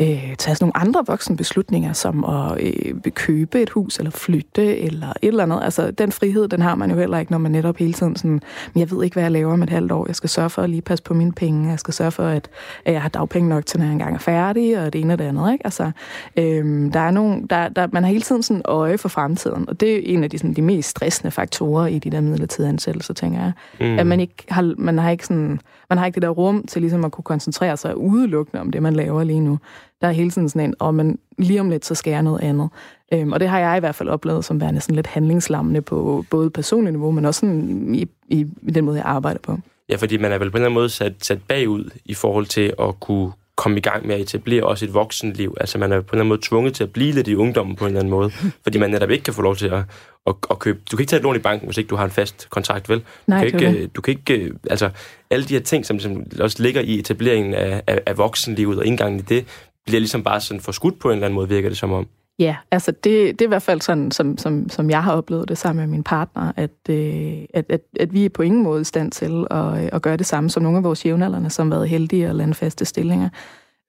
[0.00, 5.06] øh, tage nogle andre voksne beslutninger, som at øh, købe et hus, eller flytte, eller
[5.06, 5.60] et eller andet.
[5.62, 8.40] Altså, den frihed, den har man jo heller ikke, når man netop hele tiden sådan,
[8.74, 10.06] men jeg ved ikke, hvad jeg laver om et halvt år.
[10.06, 11.70] Jeg skal sørge for at lige passe på mine penge.
[11.70, 12.48] Jeg skal sørge for, at,
[12.84, 15.18] at jeg har dagpenge nok til, når jeg engang er færdig, og det ene og
[15.18, 15.52] det andet.
[15.52, 15.66] Ikke?
[15.66, 15.90] Altså,
[16.36, 19.80] øh, der er nogle, der, der, man har hele tiden sådan øje for fremtiden, og
[19.80, 23.14] det er en af de, sådan, de mest stressende faktorer i de der midlertidige ansættelser,
[23.14, 23.52] tænker jeg.
[23.80, 23.98] Mm.
[23.98, 26.82] At man ikke har, man har ikke sådan, man har ikke det der rum til
[26.82, 29.58] ligesom at kunne koncentrere sig udelukkende om det, man laver lige nu.
[30.00, 32.22] Der er hele tiden sådan en, og oh, man lige om lidt, så skal jeg
[32.22, 32.68] noget andet.
[33.12, 36.24] Øhm, og det har jeg i hvert fald oplevet som værende sådan lidt handlingslammende på
[36.30, 39.58] både personligt niveau, men også sådan i, i, i den måde, jeg arbejder på.
[39.88, 42.46] Ja, fordi man er vel på en eller anden måde sat, sat bagud i forhold
[42.46, 45.56] til at kunne komme i gang med at etablere også et voksenliv.
[45.60, 47.76] Altså man er på en eller anden måde tvunget til at blive lidt i ungdommen
[47.76, 48.30] på en eller anden måde,
[48.64, 49.82] fordi man netop ikke kan få lov til at,
[50.26, 50.80] at, at købe...
[50.90, 52.88] Du kan ikke tage et lån i banken, hvis ikke du har en fast kontrakt,
[52.88, 53.02] vel?
[53.26, 54.52] Nej, du kan ikke, du kan ikke...
[54.70, 54.90] Altså,
[55.30, 58.86] alle de her ting, som, som også ligger i etableringen af, af, af voksenlivet og
[58.86, 59.46] indgangen i det,
[59.86, 62.06] bliver ligesom bare sådan forskudt på en eller anden måde, virker det som om.
[62.40, 65.48] Ja, altså det, det er i hvert fald sådan, som, som, som jeg har oplevet
[65.48, 68.80] det sammen med min partner, at, øh, at, at, at vi er på ingen måde
[68.80, 71.70] i stand til at, øh, at gøre det samme som nogle af vores jævnaldrende, som
[71.70, 73.28] har været heldige at lande faste stillinger.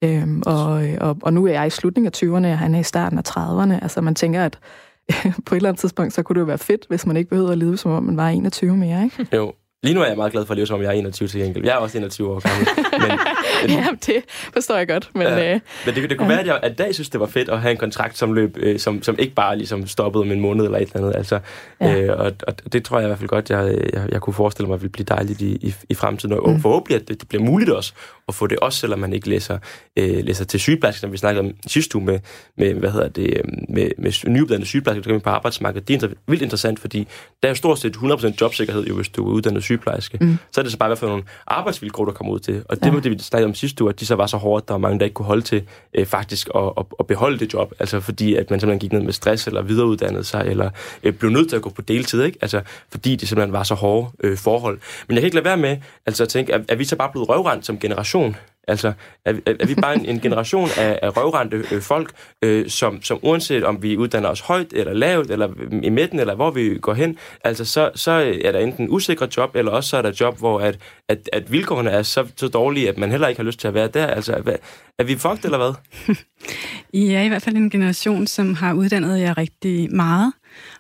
[0.03, 2.83] Øhm, og, og, og nu er jeg i slutningen af 20'erne, og han er i
[2.83, 3.83] starten af 30'erne.
[3.83, 4.59] Altså man tænker, at
[5.45, 7.51] på et eller andet tidspunkt, så kunne det jo være fedt, hvis man ikke behøvede
[7.51, 9.27] at leve, som om man var 21 mere, ikke?
[9.35, 11.27] Jo, Lige nu er jeg meget glad for at leve, som om jeg er 21
[11.27, 11.65] til gengæld.
[11.65, 12.67] Jeg er også 21 år gammel.
[12.91, 13.19] Men,
[13.61, 15.09] men, ja, det forstår jeg godt.
[15.13, 16.33] Men, ja, øh, men det, det kunne ja.
[16.33, 18.57] være, at jeg at dag synes, det var fedt at have en kontrakt, som løb,
[18.57, 21.17] øh, som, som ikke bare ligesom stoppede med en måned eller et eller andet.
[21.17, 21.39] Altså,
[21.81, 22.01] ja.
[22.01, 24.69] øh, og, og, det tror jeg i hvert fald godt, jeg, jeg, jeg kunne forestille
[24.69, 26.33] mig, ville blive dejligt i, i, i fremtiden.
[26.33, 26.61] Og mm.
[26.61, 27.93] forhåbentlig, at det, det bliver muligt også
[28.31, 29.57] at få det også, selvom man ikke læser,
[29.97, 32.19] øh, læser til sygeplejerske, som vi snakkede om sidste uge med,
[32.57, 35.87] med hvad hedder det, øh, med, med nyuddannede sygeplejersker, der på arbejdsmarkedet.
[35.87, 37.07] Det er vildt interessant, fordi
[37.43, 40.17] der er jo stort set 100% jobsikkerhed, jo, hvis du er uddannet sygeplejerske.
[40.21, 42.63] Mm så er det så bare, hvad for nogle arbejdsvilkår, der kommer ud til.
[42.69, 42.91] Og det ja.
[42.91, 44.73] var det, vi snakkede om sidste uge, at de så var så hårde, at der
[44.73, 47.73] var mange, der ikke kunne holde til øh, faktisk at, at, at beholde det job.
[47.79, 50.69] Altså fordi, at man simpelthen gik ned med stress, eller videreuddannede sig, eller
[51.03, 52.38] øh, blev nødt til at gå på deltid, ikke?
[52.41, 54.79] Altså fordi det simpelthen var så hårde øh, forhold.
[55.07, 57.10] Men jeg kan ikke lade være med altså, at tænke, at, at vi så bare
[57.12, 58.36] blevet røvrendt som generation?
[58.67, 58.93] Altså,
[59.26, 63.02] er, er, er vi bare en, en generation af, af røvrende øh, folk, øh, som,
[63.02, 65.50] som uanset om vi uddanner os højt eller lavt, eller
[65.84, 68.12] i midten, eller hvor vi går hen, altså så, så
[68.43, 71.52] er der enten usikre job, eller også så er der job, hvor at, at, at
[71.52, 74.08] vilkårene er så, så dårlige, at man heller ikke har lyst til at være der.
[74.08, 74.58] Altså, er,
[75.00, 75.74] er vi fucked, eller hvad?
[77.02, 80.34] I er i hvert fald en generation, som har uddannet jer rigtig meget,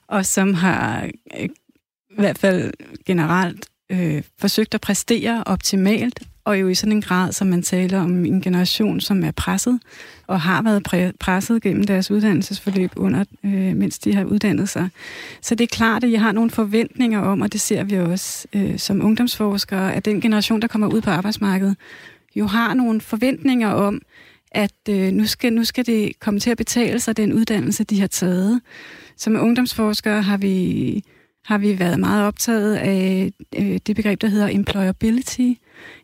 [0.07, 1.49] og som har øh,
[2.11, 2.73] i hvert fald
[3.05, 7.99] generelt øh, forsøgt at præstere optimalt, og jo i sådan en grad, som man taler
[7.99, 9.79] om en generation, som er presset,
[10.27, 14.89] og har været presset gennem deres uddannelsesforløb, under, øh, mens de har uddannet sig.
[15.41, 18.47] Så det er klart, at jeg har nogle forventninger om, og det ser vi også
[18.53, 21.75] øh, som ungdomsforskere, at den generation, der kommer ud på arbejdsmarkedet,
[22.35, 24.01] jo har nogle forventninger om,
[24.51, 27.99] at øh, nu, skal, nu skal det komme til at betale sig, den uddannelse, de
[27.99, 28.61] har taget.
[29.17, 31.03] Som ungdomsforskere har vi
[31.45, 35.49] har vi været meget optaget af øh, det begreb, der hedder employability.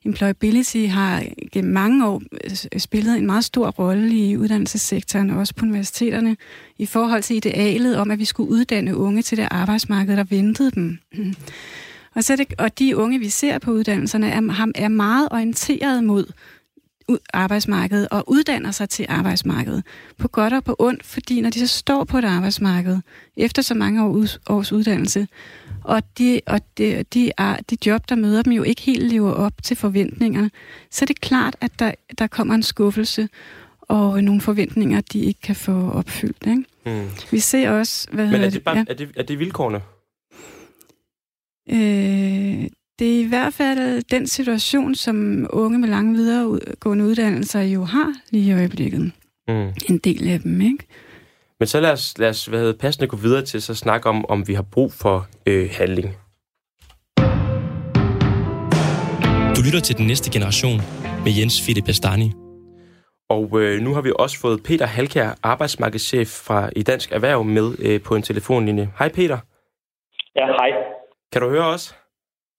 [0.05, 5.55] Employability har gennem mange år øh, spillet en meget stor rolle i uddannelsessektoren, og også
[5.55, 6.37] på universiteterne,
[6.77, 10.71] i forhold til idealet om, at vi skulle uddanne unge til det arbejdsmarked, der ventede
[10.71, 10.97] dem.
[12.15, 16.25] Og, så det, og de unge, vi ser på uddannelserne, er, er meget orienteret mod
[17.33, 19.83] arbejdsmarkedet og uddanner sig til arbejdsmarkedet.
[20.17, 22.99] På godt og på ondt, fordi når de så står på et arbejdsmarked,
[23.37, 24.03] efter så mange
[24.49, 25.27] års uddannelse,
[25.83, 29.31] og de, og de, de, er, de job, der møder dem, jo ikke helt lever
[29.31, 30.51] op til forventningerne,
[30.91, 33.29] så er det klart, at der, der kommer en skuffelse
[33.81, 36.47] og nogle forventninger, de ikke kan få opfyldt.
[36.47, 36.63] Ikke?
[36.85, 37.09] Mm.
[37.31, 38.07] Vi ser også...
[38.11, 38.83] Hvad Men er det, bare, ja.
[38.87, 39.81] er, det, er det vilkårene?
[41.69, 47.83] Øh, det er i hvert fald den situation, som unge med lange videregående uddannelser jo
[47.83, 49.11] har lige i øjeblikket.
[49.47, 49.69] Mm.
[49.89, 50.87] En del af dem, ikke?
[51.59, 54.25] Men så lad os, lad os hvad hedder, passende gå videre til så snakke om,
[54.29, 56.07] om vi har brug for øh, handling.
[59.55, 60.77] Du lytter til den næste generation
[61.23, 62.31] med Jens Fitte Bastani.
[63.29, 67.75] Og øh, nu har vi også fået Peter Halkær, arbejdsmarkedschef fra i Dansk Erhverv, med
[67.79, 68.89] øh, på en telefonlinje.
[68.99, 69.37] Hej Peter.
[70.35, 70.69] Ja, hej.
[71.31, 71.95] Kan du høre os?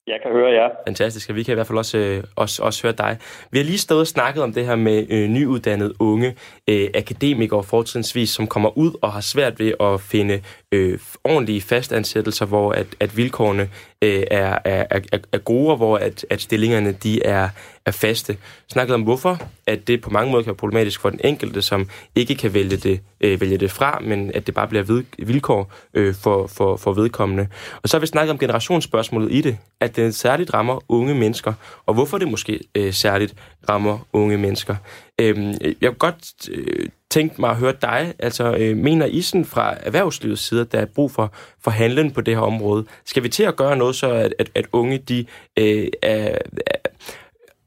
[0.08, 0.68] Jeg kan høre jer.
[0.86, 3.16] Fantastisk, og vi kan i hvert fald også, øh, også, også høre dig.
[3.50, 6.34] Vi har lige stået og snakket om det her med øh, nyuddannede unge
[6.68, 10.40] øh, akademikere fortrinsvis, som kommer ud og har svært ved at finde
[10.72, 13.68] øh, ordentlige fastansættelser, hvor at, at vilkårene
[14.02, 17.48] øh, er, er, er, er gode, og hvor at, at stillingerne de er,
[17.88, 18.36] er faste.
[18.68, 21.88] Snakket om hvorfor, at det på mange måder kan være problematisk for den enkelte, som
[22.14, 25.72] ikke kan vælge det, øh, vælge det fra, men at det bare bliver ved, vilkår
[25.94, 27.48] øh, for, for, for vedkommende.
[27.82, 31.52] Og så har vi snakket om generationsspørgsmålet i det, at det særligt rammer unge mennesker,
[31.86, 33.34] og hvorfor det måske øh, særligt
[33.68, 34.76] rammer unge mennesker.
[35.20, 38.14] Øh, jeg kunne godt øh, tænke mig at høre dig.
[38.18, 42.10] Altså, øh, mener I sådan fra erhvervslivets side, at der er brug for, for handlen
[42.10, 42.84] på det her område?
[43.04, 46.87] Skal vi til at gøre noget så, at, at, at unge de øh, er, er,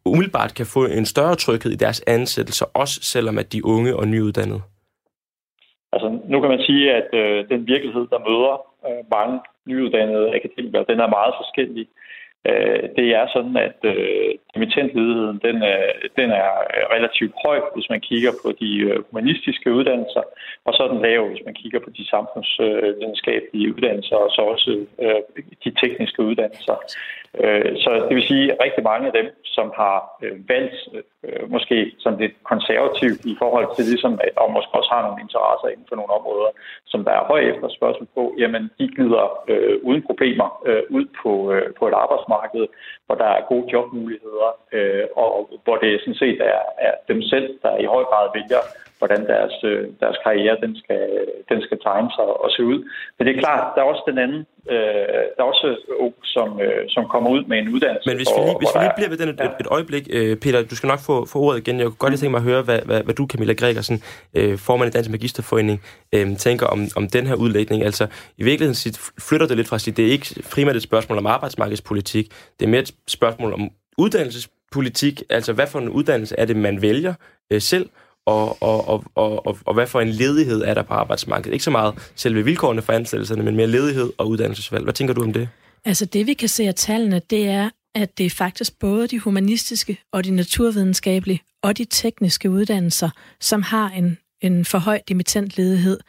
[0.06, 3.96] umiddelbart kan få en større tryghed i deres ansættelser, også selvom at de er unge
[3.96, 4.62] og nyuddannede?
[5.94, 8.54] Altså, nu kan man sige, at øh, den virkelighed, der møder
[8.88, 11.88] øh, mange nyuddannede akademikere, den er meget forskellig.
[12.50, 16.52] Øh, det er sådan, at øh, dimittentledigheden den, øh, den er
[16.96, 20.24] relativt høj, hvis man kigger på de øh, humanistiske uddannelser,
[20.66, 24.86] og så er den lav, hvis man kigger på de samfundsvidenskabelige uddannelser, og så også
[25.02, 25.22] øh,
[25.64, 26.76] de tekniske uddannelser.
[27.84, 29.98] Så det vil sige, at rigtig mange af dem, som har
[30.54, 30.76] valgt
[31.48, 35.86] måske som lidt konservativt i forhold til ligesom, og måske også har nogle interesser inden
[35.90, 36.52] for nogle områder,
[36.92, 41.32] som der er høj efterspørgsel på, jamen de glider øh, uden problemer øh, ud på,
[41.54, 42.66] øh, på et arbejdsmarked,
[43.06, 44.41] hvor der er gode jobmuligheder,
[44.78, 45.30] øh, og
[45.64, 48.62] hvor det sådan set er, er dem selv, der i høj grad vælger,
[49.02, 51.04] hvordan deres, øh, deres karriere den skal,
[51.52, 52.80] den skal tegne sig og se ud.
[53.16, 54.42] Men det er klart, der er også den anden,
[54.74, 55.68] øh, der er også
[56.06, 58.10] ung, som, øh, som kommer ud med en uddannelse.
[58.10, 59.64] Men hvis vi lige, hvis vi lige bliver ved den et, ja.
[59.64, 61.76] et, øjeblik, øh, Peter, du skal nok få, få ordet igen.
[61.80, 63.98] Jeg kunne godt lige tænke mig at høre, hvad, hvad, hvad du, Camilla Gregersen,
[64.38, 65.78] øh, formand i Dansk Magisterforening,
[66.16, 67.80] øh, tænker om, om den her udlægning.
[67.90, 68.06] Altså,
[68.42, 68.94] i virkeligheden
[69.28, 72.26] flytter det lidt fra sit, det er ikke primært et spørgsmål om arbejdsmarkedspolitik,
[72.60, 73.64] det er mere et spørgsmål om
[73.98, 77.14] uddannelsespolitik, altså hvad for en uddannelse er det, man vælger
[77.52, 77.90] øh, selv,
[78.26, 81.54] og, og, og, og, og, og hvad for en ledighed er der på arbejdsmarkedet.
[81.54, 84.84] Ikke så meget selve vilkårene for ansættelserne, men mere ledighed og uddannelsesvalg.
[84.84, 85.50] Hvad tænker du om det?
[85.86, 89.20] Altså det, vi kan se af tallene, det er, at det er faktisk både de
[89.20, 96.00] humanistiske og de naturvidenskabelige og de tekniske uddannelser, som har en, en for høj dimittentledighed.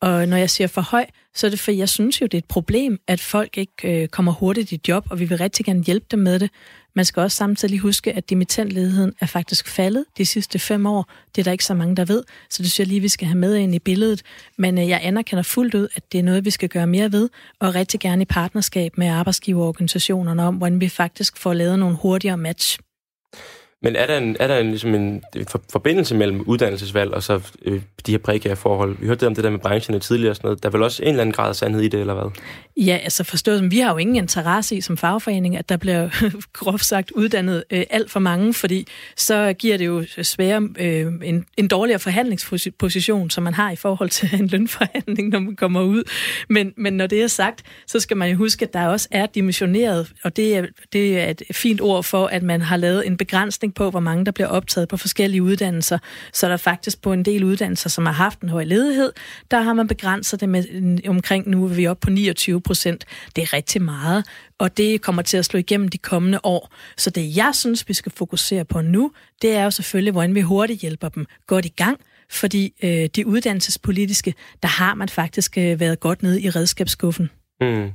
[0.00, 2.38] Og når jeg siger for høj, så er det fordi, jeg synes jo, det er
[2.38, 5.84] et problem, at folk ikke øh, kommer hurtigt i job, og vi vil rigtig gerne
[5.84, 6.50] hjælpe dem med det.
[6.98, 11.10] Man skal også samtidig huske, at dimittentledigheden er faktisk faldet de sidste fem år.
[11.34, 13.26] Det er der ikke så mange, der ved, så det synes jeg lige, vi skal
[13.26, 14.22] have med ind i billedet.
[14.56, 17.28] Men øh, jeg anerkender fuldt ud, at det er noget, vi skal gøre mere ved,
[17.60, 22.36] og rigtig gerne i partnerskab med arbejdsgiverorganisationerne om, hvordan vi faktisk får lavet nogle hurtigere
[22.36, 22.78] match.
[23.82, 27.40] Men er der en, er der en, ligesom en for, forbindelse mellem uddannelsesvalg og så
[27.64, 28.96] øh, de her prekære forhold?
[29.00, 30.62] Vi hørte om det der med brancherne tidligere og sådan noget.
[30.62, 32.30] Der er vel også en eller anden grad af sandhed i det, eller hvad?
[32.76, 36.08] Ja, altså forstået som, vi har jo ingen interesse i som fagforening, at der bliver
[36.52, 38.86] groft sagt uddannet øh, alt for mange, fordi
[39.16, 44.10] så giver det jo svære, øh, en, en dårligere forhandlingsposition, som man har i forhold
[44.10, 46.02] til en lønforhandling, når man kommer ud.
[46.48, 49.26] Men, men når det er sagt, så skal man jo huske, at der også er
[49.26, 53.16] dimensioneret, og det er, det er et fint ord for, at man har lavet en
[53.16, 55.98] begrænsning på, hvor mange der bliver optaget på forskellige uddannelser.
[56.32, 59.12] Så der faktisk på en del uddannelser, som har haft en høj ledighed,
[59.50, 63.04] der har man begrænset det med øh, omkring, nu er vi oppe på 29 procent.
[63.36, 64.24] Det er rigtig meget,
[64.58, 66.74] og det kommer til at slå igennem de kommende år.
[66.96, 70.40] Så det, jeg synes, vi skal fokusere på nu, det er jo selvfølgelig, hvordan vi
[70.40, 72.00] hurtigt hjælper dem godt i gang,
[72.30, 77.30] fordi øh, det uddannelsespolitiske, der har man faktisk øh, været godt nede i redskabsskuffen.
[77.60, 77.92] Mm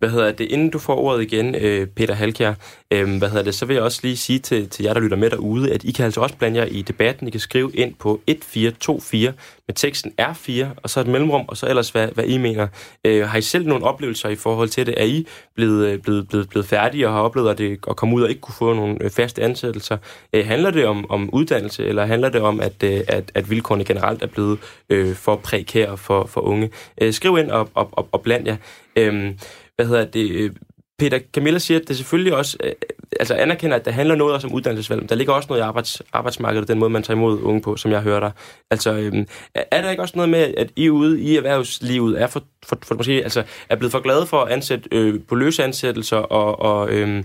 [0.00, 2.54] hvad hedder det, inden du får ordet igen, øh, Peter Halkjær,
[2.90, 5.16] øh, hvad hedder det, så vil jeg også lige sige til, til jer, der lytter
[5.16, 7.28] med derude, at I kan altså også blande jer i debatten.
[7.28, 9.32] I kan skrive ind på 1424
[9.66, 12.66] med teksten R4, og så et mellemrum, og så ellers, hvad, hvad I mener.
[13.04, 14.94] Øh, har I selv nogle oplevelser i forhold til det?
[15.00, 18.16] Er I blevet, øh, blevet, blevet, blevet færdige og har oplevet at, det, at komme
[18.16, 19.96] ud og ikke kunne få nogle øh, faste ansættelser?
[20.32, 23.84] Øh, handler det om, om uddannelse, eller handler det om, at, øh, at, at vilkårene
[23.84, 24.58] generelt er blevet
[24.90, 26.70] øh, for prekære for, for unge?
[27.00, 28.56] Øh, skriv ind og, og, og, og bland jer.
[28.96, 29.32] Øh,
[29.80, 30.30] hvad hedder det?
[30.30, 30.50] Øh,
[30.98, 32.72] Peter Camilla siger, at det selvfølgelig også øh,
[33.20, 35.62] altså anerkender, at der handler noget også om uddannelsesvalg, men der ligger også noget i
[35.62, 38.32] arbejds, arbejdsmarkedet, den måde, man tager imod unge på, som jeg hører dig.
[38.70, 42.42] Altså, øh, er der ikke også noget med, at I ude i erhvervslivet er, for,
[42.66, 46.16] for, for måske, altså, er blevet for glade for at ansætte øh, på løse ansættelser
[46.16, 47.24] og, og øh,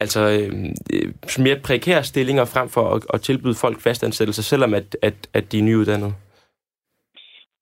[0.00, 4.96] altså øhm, øh, mere prekære stillinger frem for at, at tilbyde folk fastansættelser, selvom at,
[5.02, 6.12] at, at de er nyuddannede?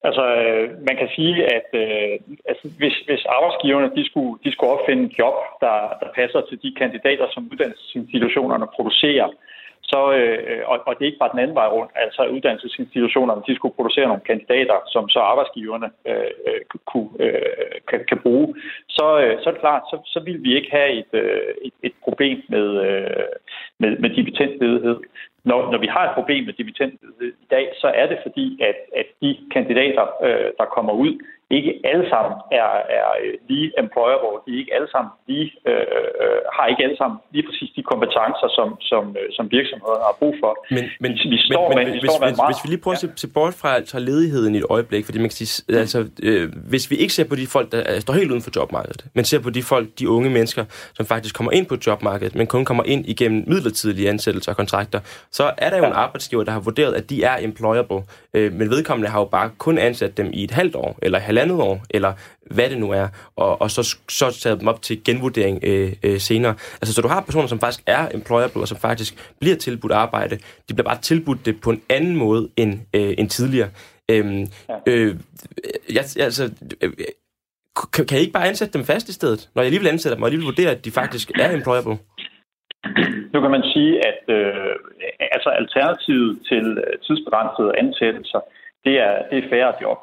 [0.07, 2.13] Altså, øh, man kan sige, at øh,
[2.49, 6.57] altså, hvis, hvis arbejdsgiverne de skulle, de skulle opfinde en job, der, der passer til
[6.63, 9.29] de kandidater, som uddannelsesinstitutionerne producerer,
[9.91, 13.55] så, øh, og, og det er ikke bare den anden vej rundt, altså uddannelsesinstitutionerne, de
[13.55, 18.55] skulle producere nogle kandidater, som så arbejdsgiverne øh, øh kunne, øh, kan, kan bruge,
[18.89, 21.73] så, øh, så er det klart, så, så vil vi ikke have et, øh, et,
[21.83, 23.25] et problem med, øh,
[23.79, 24.97] med, med dimittentledighed
[25.49, 26.93] når, når vi har et problem med dimittend
[27.45, 31.13] i dag, så er det fordi, at, at de kandidater, øh, der kommer ud,
[31.57, 34.35] ikke alle sammen er, er øh, lige employable.
[34.45, 35.85] De ikke alle sammen lige, øh,
[36.21, 40.15] øh, har ikke alle sammen lige præcis de kompetencer, som, som, øh, som virksomheder har
[40.21, 40.51] brug for.
[40.75, 42.83] Men, men, vi står men, med, vi hvis, står med hvis, meget, hvis vi lige
[42.85, 43.07] prøver ja.
[43.07, 45.83] at se bort fra altså, ledigheden i et øjeblik, fordi man kan sige, mm.
[45.83, 49.01] altså, øh, hvis vi ikke ser på de folk, der står helt uden for jobmarkedet,
[49.15, 50.63] men ser på de folk, de unge mennesker,
[50.97, 54.99] som faktisk kommer ind på jobmarkedet, men kun kommer ind igennem midlertidige ansættelser og kontrakter,
[55.31, 58.69] så er der jo en arbejdsgiver, der har vurderet, at de er employable, øh, men
[58.69, 62.13] vedkommende har jo bare kun ansat dem i et halvt år, eller halvandet år, eller
[62.51, 66.19] hvad det nu er, og, og så, så taget dem op til genvurdering øh, øh,
[66.19, 66.55] senere.
[66.81, 70.35] Altså, så du har personer, som faktisk er employable, og som faktisk bliver tilbudt arbejde.
[70.69, 73.69] De bliver bare tilbudt det på en anden måde end, øh, end tidligere.
[74.09, 74.75] Øhm, ja.
[74.85, 75.15] øh,
[75.89, 76.49] jeg, altså,
[76.81, 76.91] øh,
[77.93, 80.23] kan, kan I ikke bare ansætte dem fast i stedet, når jeg alligevel ansætter dem,
[80.23, 81.97] og alligevel vurderer, at de faktisk er employable?
[83.33, 84.75] Nu kan man sige, at øh,
[85.35, 88.41] altså alternativet til øh, tidsbegrænsede ansættelser,
[88.85, 89.99] det er, det er færre job.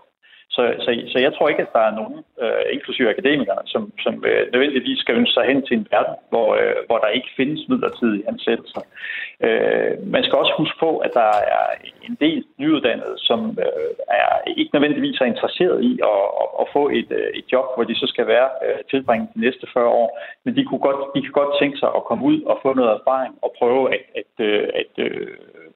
[0.57, 4.15] Så, så, så jeg tror ikke, at der er nogen, øh, inklusive akademikerne, som, som
[4.29, 7.69] øh, nødvendigvis skal ønske sig hen til en verden, hvor, øh, hvor der ikke findes
[7.69, 8.83] midlertidige ansættelser.
[9.47, 11.67] Øh, man skal også huske på, at der er
[12.09, 16.83] en del nyuddannede, som øh, er ikke nødvendigvis er interesseret i at, at, at få
[16.99, 20.09] et, øh, et job, hvor de så skal være øh, tilbringe de næste 40 år.
[20.45, 22.91] Men de, kunne godt, de kan godt tænke sig at komme ud og få noget
[22.99, 24.93] erfaring og prøve at, at, øh, at,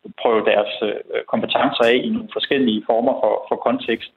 [0.04, 4.10] at prøve deres øh, kompetencer af i nogle forskellige former for, for kontekst.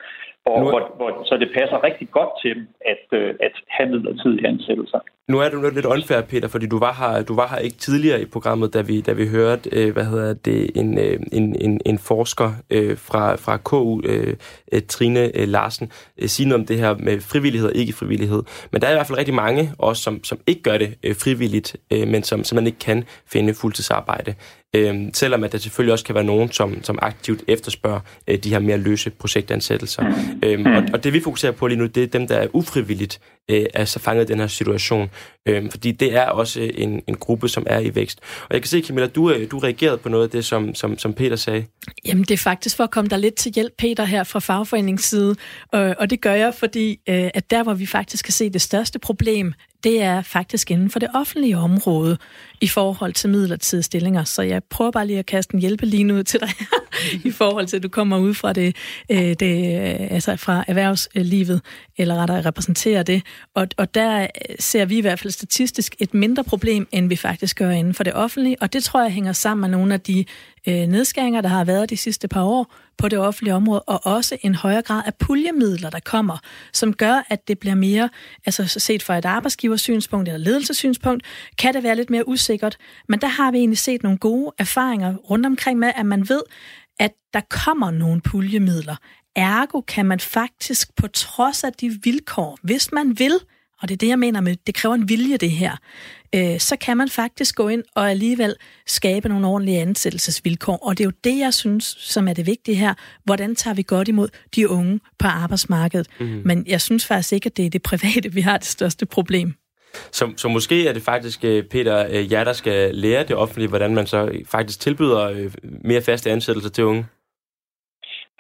[0.56, 0.70] Og nu...
[0.70, 5.00] hvor, hvor, så det passer rigtig godt til dem at, øh, at have midlertidige ansættelser.
[5.30, 8.22] Nu er du lidt unfair, Peter, fordi du var her, du var her ikke tidligere
[8.22, 11.82] i programmet, da vi, da vi hørte, øh, hvad hedder det, en, øh, en, en,
[11.86, 14.36] en forsker øh, fra, fra KU, øh,
[14.72, 18.44] øh, Trine øh, Larsen, øh, sige noget om det her med frivillighed og ikke frivillighed.
[18.72, 21.16] Men der er i hvert fald rigtig mange også, som, som ikke gør det øh,
[21.16, 24.36] frivilligt, øh, men som, som man ikke kan finde fuldtidsarbejde.
[24.76, 28.50] Øhm, selvom at der selvfølgelig også kan være nogen, som, som aktivt efterspørger øh, de
[28.50, 30.04] her mere løse projektansættelser.
[30.44, 33.20] Øhm, og, og det vi fokuserer på lige nu, det er dem, der er ufrivilligt
[33.50, 35.10] øh, er så fanget i den her situation
[35.46, 38.20] øh, fordi det er også øh, en, en gruppe, som er i vækst.
[38.42, 40.98] Og jeg kan se, Camilla, du, øh, du reagerede på noget af det, som, som,
[40.98, 41.66] som Peter sagde.
[42.06, 45.04] Jamen, det er faktisk for at komme der lidt til hjælp, Peter, her fra fagforeningens
[45.04, 45.36] side.
[45.72, 48.62] Og, og det gør jeg, fordi øh, at der, hvor vi faktisk kan se det
[48.62, 52.18] største problem, det er faktisk inden for det offentlige område
[52.62, 54.24] i forhold til midlertidige stillinger.
[54.24, 56.50] Så jeg prøver bare lige at kaste en hjælpeline ud til dig
[57.30, 58.76] i forhold til, at du kommer ud fra det,
[59.12, 61.62] øh, det øh, altså fra erhvervslivet,
[61.98, 63.24] eller rettere repræsenterer det.
[63.54, 64.28] Og, og der øh,
[64.60, 68.04] ser vi i hvert fald statistisk et mindre problem, end vi faktisk gør inden for
[68.04, 68.62] det offentlige.
[68.62, 70.26] Og det tror jeg hænger sammen med nogle af de
[70.68, 74.38] øh, nedskæringer, der har været de sidste par år på det offentlige område, og også
[74.42, 76.38] en højere grad af puljemidler, der kommer,
[76.74, 78.10] som gør, at det bliver mere,
[78.46, 79.26] altså set fra et
[79.70, 81.24] arbejdsgiversynspunkt eller ledelsessynspunkt,
[81.58, 82.78] kan det være lidt mere usikkert.
[83.10, 86.42] Men der har vi egentlig set nogle gode erfaringer rundt omkring med, at man ved,
[87.00, 88.96] at der kommer nogle puljemidler.
[89.36, 93.34] Ergo kan man faktisk på trods af de vilkår, hvis man vil,
[93.82, 95.78] og det er det, jeg mener med, det kræver en vilje, det her,
[96.36, 98.56] øh, så kan man faktisk gå ind og alligevel
[98.88, 100.78] skabe nogle ordentlige ansættelsesvilkår.
[100.78, 102.94] Og det er jo det, jeg synes, som er det vigtige her.
[103.24, 106.08] Hvordan tager vi godt imod de unge på arbejdsmarkedet?
[106.20, 106.42] Mm.
[106.46, 109.54] Men jeg synes faktisk ikke, at det er det private, vi har det største problem.
[110.12, 113.70] Så, så måske er det faktisk, øh, Peter, øh, jer, der skal lære det offentlige,
[113.70, 115.52] hvordan man så faktisk tilbyder øh,
[115.84, 117.06] mere faste ansættelser til unge?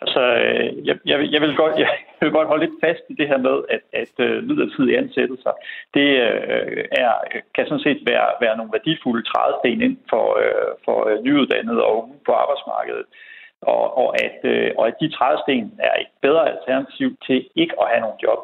[0.01, 0.21] Altså,
[0.87, 1.73] jeg, jeg, jeg, vil godt,
[2.17, 5.53] jeg vil godt holde lidt fast i det her med, at, at øh, midlertidige ansættelser,
[5.93, 7.13] det øh, er,
[7.55, 12.03] kan sådan set være, være nogle værdifulde trædesten ind for, øh, for øh, nyuddannede og
[12.03, 13.05] unge på arbejdsmarkedet.
[13.61, 17.89] Og, og, at, øh, og at de trædesten er et bedre alternativ til ikke at
[17.91, 18.39] have nogen job.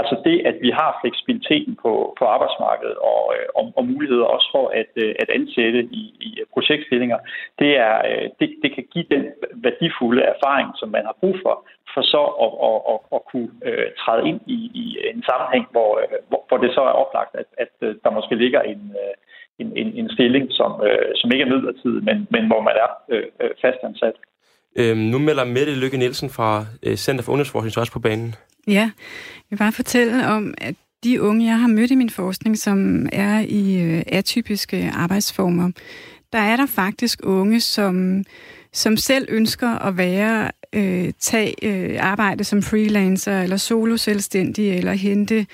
[0.00, 4.48] Altså det, at vi har fleksibiliteten på, på arbejdsmarkedet og, øh, og, og muligheder også
[4.54, 7.18] for at, øh, at ansætte i, i projektstillinger,
[7.58, 9.22] det, er, øh, det, det kan give den
[9.64, 11.54] værdifulde erfaring, som man har brug for,
[11.94, 13.50] for så at, at, at, at kunne
[14.02, 14.84] træde ind i, i
[15.14, 15.90] en sammenhæng, hvor,
[16.48, 17.72] hvor, det så er oplagt, at, at
[18.04, 18.82] der måske ligger en,
[19.58, 20.70] en, en, en stilling, som,
[21.18, 22.90] som ikke er midlertidig, men, men hvor man er
[23.62, 24.16] fastansat.
[24.80, 26.64] Øhm, nu melder Mette Lykke Nielsen fra
[26.96, 28.34] Center for Ungdomsforskning også på banen.
[28.66, 32.58] Ja, jeg vil bare fortælle om, at de unge, jeg har mødt i min forskning,
[32.58, 35.70] som er i øh, atypiske arbejdsformer,
[36.32, 38.24] der er der faktisk unge, som,
[38.72, 45.46] som selv ønsker at være, øh, tage øh, arbejde som freelancer eller solo-selvstændig eller hente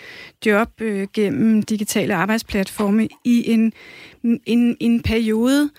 [0.47, 3.73] job øh, gennem digitale arbejdsplatforme i en,
[4.47, 5.71] en, en periode,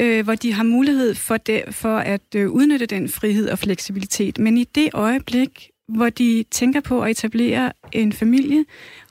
[0.00, 4.38] øh, hvor de har mulighed for, det, for at øh, udnytte den frihed og fleksibilitet.
[4.38, 8.64] Men i det øjeblik, hvor de tænker på at etablere en familie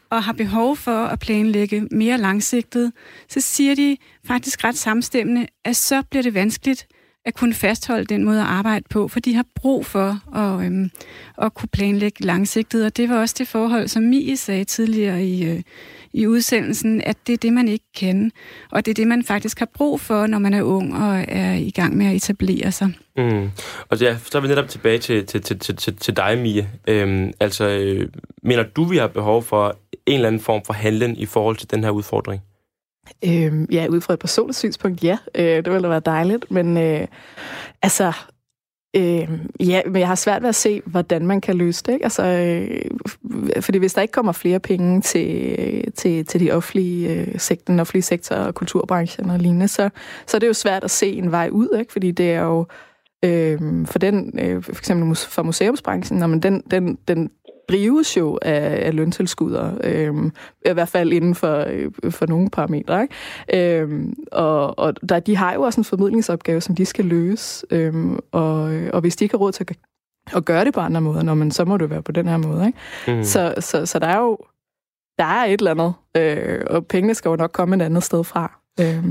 [0.10, 2.92] og har behov for at planlægge mere langsigtet,
[3.30, 3.98] så siger de
[4.28, 6.88] faktisk ret samstemmende, at så bliver det vanskeligt
[7.26, 10.90] at kunne fastholde den måde at arbejde på, for de har brug for at, øhm,
[11.38, 12.86] at kunne planlægge langsigtet.
[12.86, 15.62] Og det var også det forhold, som Mie sagde tidligere i, øh,
[16.14, 18.32] i udsendelsen, at det er det, man ikke kan.
[18.72, 21.54] Og det er det, man faktisk har brug for, når man er ung og er
[21.54, 22.94] i gang med at etablere sig.
[23.18, 23.52] Mm.
[23.90, 26.70] Og ja, så er vi netop tilbage til, til, til, til, til dig, Mie.
[26.88, 28.10] Øhm, altså, øh,
[28.44, 31.72] mener du, vi har behov for en eller anden form for handling i forhold til
[31.72, 32.42] den her udfordring?
[33.26, 35.18] Øhm, ja, ud fra et personligt synspunkt, ja.
[35.36, 36.52] Øh, det ville da være dejligt.
[36.52, 37.08] Men øh,
[37.82, 38.14] altså,
[38.96, 39.30] Øh,
[39.60, 41.94] ja, men jeg har svært ved at se, hvordan man kan løse det.
[41.94, 42.06] Ikke?
[42.06, 47.40] Altså, øh, fordi hvis der ikke kommer flere penge til, til, til de offentlige, øh,
[47.40, 49.90] sekt, den offentlige sektor og kulturbranchen og lignende, så,
[50.28, 51.92] så er det jo svært at se en vej ud, ikke?
[51.92, 52.66] fordi det er jo
[53.26, 57.30] øh, for den, øh, for eksempel for museumsbranchen, når man den, den, den
[57.70, 60.32] drives jo af, af løntilskudder, øh,
[60.66, 63.02] i hvert fald inden for, øh, for nogle parametre.
[63.02, 63.80] Ikke?
[63.82, 67.94] Øh, og og der, de har jo også en formidlingsopgave, som de skal løse, øh,
[68.32, 68.62] og,
[68.94, 69.78] og hvis de ikke har råd til at,
[70.36, 72.38] at gøre det på andre måder, når man, så må det være på den her
[72.38, 72.68] måde.
[72.68, 73.18] Ikke?
[73.18, 73.24] Mm.
[73.24, 74.38] Så, så, så der er jo
[75.18, 78.24] der er et eller andet, øh, og pengene skal jo nok komme et andet sted
[78.24, 78.60] fra.
[78.80, 79.04] Øh.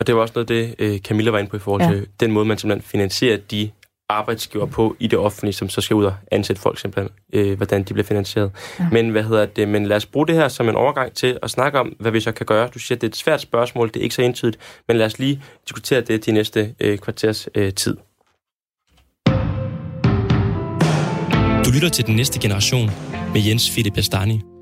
[0.00, 2.04] Og det var også noget det, øh, Camilla var inde på i forhold til ja.
[2.20, 3.70] den måde, man simpelthen finansierer de
[4.08, 7.82] arbejdsgiver på i det offentlige, som så skal ud og ansætte folk simpelthen, øh, hvordan
[7.82, 8.50] de bliver finansieret.
[8.80, 8.88] Ja.
[8.92, 9.68] Men hvad hedder det?
[9.68, 12.20] Men lad os bruge det her som en overgang til at snakke om, hvad vi
[12.20, 12.68] så kan gøre.
[12.74, 15.06] Du siger, at det er et svært spørgsmål, det er ikke så entydigt, men lad
[15.06, 17.96] os lige diskutere det de næste øh, kvarters øh, tid.
[21.64, 22.90] Du lytter til den næste generation
[23.32, 24.53] med Jens Philip Bastani.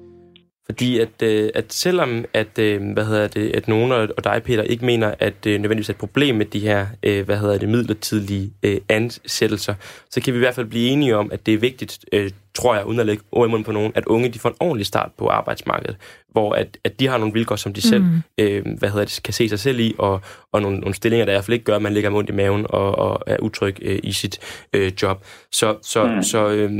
[0.66, 4.62] Fordi at, øh, at selvom at, øh, hvad hedder det, at nogen og dig, Peter,
[4.62, 7.58] ikke mener, at det øh, nødvendigvis er et problem med de her øh, hvad hedder
[7.58, 9.74] det, midlertidige øh, ansættelser,
[10.10, 12.74] så kan vi i hvert fald blive enige om, at det er vigtigt, øh, tror
[12.74, 14.86] jeg, uden at lægge ord i munden på nogen, at unge de får en ordentlig
[14.86, 15.96] start på arbejdsmarkedet,
[16.32, 17.88] hvor at, at de har nogle vilkår, som de mm.
[17.88, 18.04] selv
[18.38, 20.20] øh, hvad hedder det, kan se sig selv i, og,
[20.52, 22.32] og nogle, nogle stillinger, der i hvert fald ikke gør, at man ligger mundt i
[22.32, 24.38] maven og, og er utryg øh, i sit
[24.72, 25.24] øh, job.
[25.52, 26.22] Så, så, mm.
[26.22, 26.70] så, øh,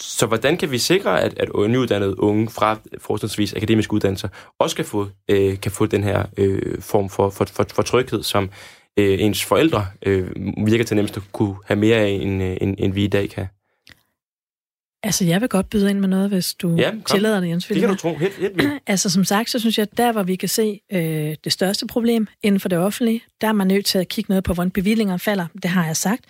[0.00, 4.28] så hvordan kan vi sikre, at, at nyuddannede unge fra forholdsvis akademiske uddannelser
[4.58, 8.22] også kan få, øh, kan få den her øh, form for, for, for, for tryghed,
[8.22, 8.50] som
[8.98, 10.30] øh, ens forældre øh,
[10.66, 13.30] virker til nemmest at kunne have mere af, end, øh, end, end vi i dag
[13.30, 13.46] kan?
[15.04, 17.66] Altså, jeg vil godt byde ind med noget, hvis du ja, tillader det, Jens.
[17.66, 18.16] Det kan du tro.
[18.16, 21.36] Helt, helt altså, som sagt, så synes jeg, at der, hvor vi kan se øh,
[21.44, 24.44] det største problem inden for det offentlige, der er man nødt til at kigge noget
[24.44, 25.46] på, hvordan bevillinger falder.
[25.62, 26.24] Det har jeg sagt.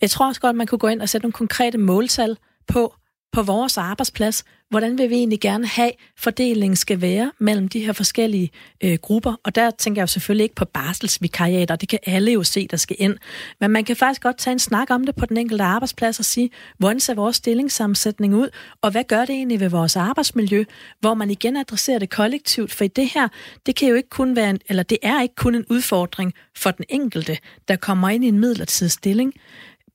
[0.00, 2.94] Jeg tror også godt, man kunne gå ind og sætte nogle konkrete måltal på,
[3.34, 7.92] på vores arbejdsplads, hvordan vil vi egentlig gerne have, fordelingen skal være mellem de her
[7.92, 8.50] forskellige
[8.84, 9.34] øh, grupper.
[9.44, 12.76] Og der tænker jeg jo selvfølgelig ikke på barselsvikariater, det kan alle jo se, der
[12.76, 13.16] skal ind.
[13.60, 16.24] Men man kan faktisk godt tage en snak om det på den enkelte arbejdsplads og
[16.24, 18.48] sige, hvordan ser vores stillingssammensætning ud,
[18.82, 20.64] og hvad gør det egentlig ved vores arbejdsmiljø,
[21.00, 23.28] hvor man igen adresserer det kollektivt, for i det her,
[23.66, 26.70] det kan jo ikke kun være en, eller det er ikke kun en udfordring for
[26.70, 29.34] den enkelte, der kommer ind i en midlertidig stilling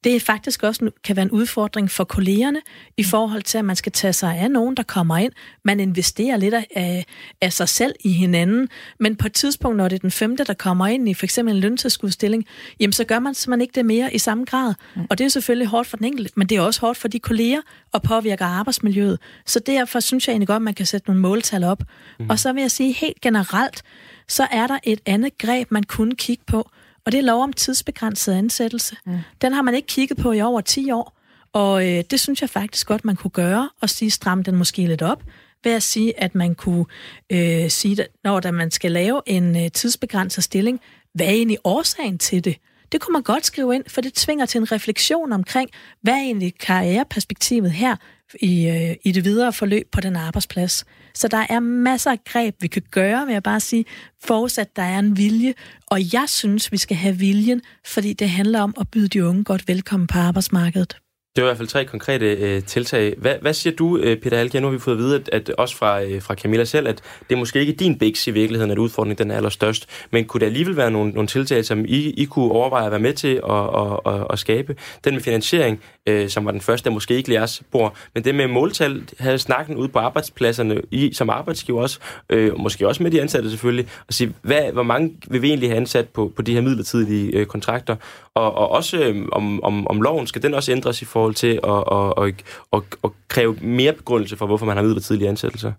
[0.04, 2.62] det er faktisk også kan være en udfordring for kollegerne
[2.98, 5.32] i forhold til, at man skal tage sig af nogen, der kommer ind.
[5.66, 7.06] Man investerer lidt af,
[7.42, 8.70] af sig selv i hinanden,
[9.00, 11.56] men på et tidspunkt, når det er den femte, der kommer ind i for eksempel
[11.56, 12.46] en løntilskudsstilling,
[12.80, 14.74] jamen så gør man simpelthen ikke det mere i samme grad.
[14.96, 15.08] Mm.
[15.10, 17.20] Og det er selvfølgelig hårdt for den enkelte, men det er også hårdt for de
[17.20, 19.20] kolleger og påvirker arbejdsmiljøet.
[19.46, 21.84] Så derfor synes jeg egentlig godt, at man kan sætte nogle måltal op.
[22.20, 22.30] Mm.
[22.30, 23.84] Og så vil jeg sige helt generelt,
[24.28, 26.70] så er der et andet greb, man kunne kigge på,
[27.10, 28.96] og det er lov om tidsbegrænset ansættelse.
[29.06, 29.18] Mm.
[29.42, 31.18] Den har man ikke kigget på i over 10 år.
[31.54, 34.86] Og øh, det synes jeg faktisk godt, man kunne gøre, og sige, stram den måske
[34.86, 35.24] lidt op,
[35.64, 36.86] ved at sige, at man kunne
[37.30, 40.82] øh, sige, når der man skal lave en øh, tidsbegrænset stilling,
[41.14, 42.56] hvad er egentlig årsagen til det?
[42.92, 45.70] Det kunne man godt skrive ind, for det tvinger til en refleksion omkring,
[46.02, 47.96] hvad er egentlig karriereperspektivet her
[48.42, 50.86] i, øh, i det videre forløb på den arbejdsplads.
[51.14, 53.86] Så der er masser af greb, vi kan gøre, vil jeg bare sige,
[54.24, 55.54] forudsat der er en vilje.
[55.88, 59.44] Og jeg synes, vi skal have viljen, fordi det handler om at byde de unge
[59.44, 60.98] godt velkommen på arbejdsmarkedet.
[61.36, 63.16] Det var i hvert fald tre konkrete øh, tiltag.
[63.18, 64.60] Hvad, hvad siger du, øh, Peter Alke?
[64.60, 67.02] Nu har vi fået at vide, at, at også fra, øh, fra Camilla selv, at
[67.30, 69.86] det er måske ikke din biks i virkeligheden, at udfordringen den er allerstørst.
[70.12, 73.00] Men kunne der alligevel være nogle, nogle tiltag, som I, I kunne overveje at være
[73.00, 74.76] med til at, at, at, at skabe?
[75.04, 77.96] Den med finansiering, øh, som var den første, der måske ikke jeres bord.
[78.14, 82.00] Men det med måltal, havde snakken ud på arbejdspladserne, I som arbejdsgiver også,
[82.30, 85.70] øh, måske også med de ansatte selvfølgelig, og sige, hvad, hvor mange vil vi egentlig
[85.70, 87.96] have ansat på, på de her midlertidige øh, kontrakter?
[88.36, 91.54] Og, og også øh, om, om, om loven, skal den også ændres i forhold til
[91.54, 92.32] at, og, og,
[92.72, 95.72] og, og kræve mere begrundelse for, hvorfor man har midlertidige ansættelser?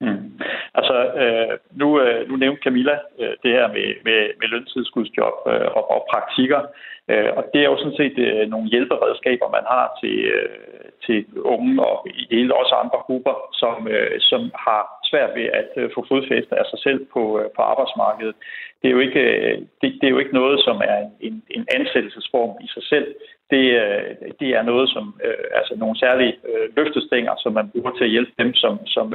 [0.00, 0.39] Mm.
[1.22, 5.84] Øh, nu, øh, nu nævnte Camilla øh, det her med, med, med løntidskudsjob øh, og,
[5.94, 6.60] og praktikker,
[7.10, 10.48] øh, og det er jo sådan set øh, nogle hjælperedskaber, man har til, øh,
[11.06, 11.18] til
[11.54, 15.90] unge og i hele også andre grupper, som, øh, som har svært ved at øh,
[15.94, 18.36] få fodfæste af sig selv på, øh, på arbejdsmarkedet.
[18.82, 21.66] Det er, jo ikke, øh, det, det er jo ikke noget, som er en, en
[21.78, 23.14] ansættelsesform i sig selv
[23.50, 24.10] det, øh,
[24.40, 26.34] det er noget, som øh, altså nogle særlige
[26.76, 29.12] løftestænger, som man bruger til at hjælpe dem, som, som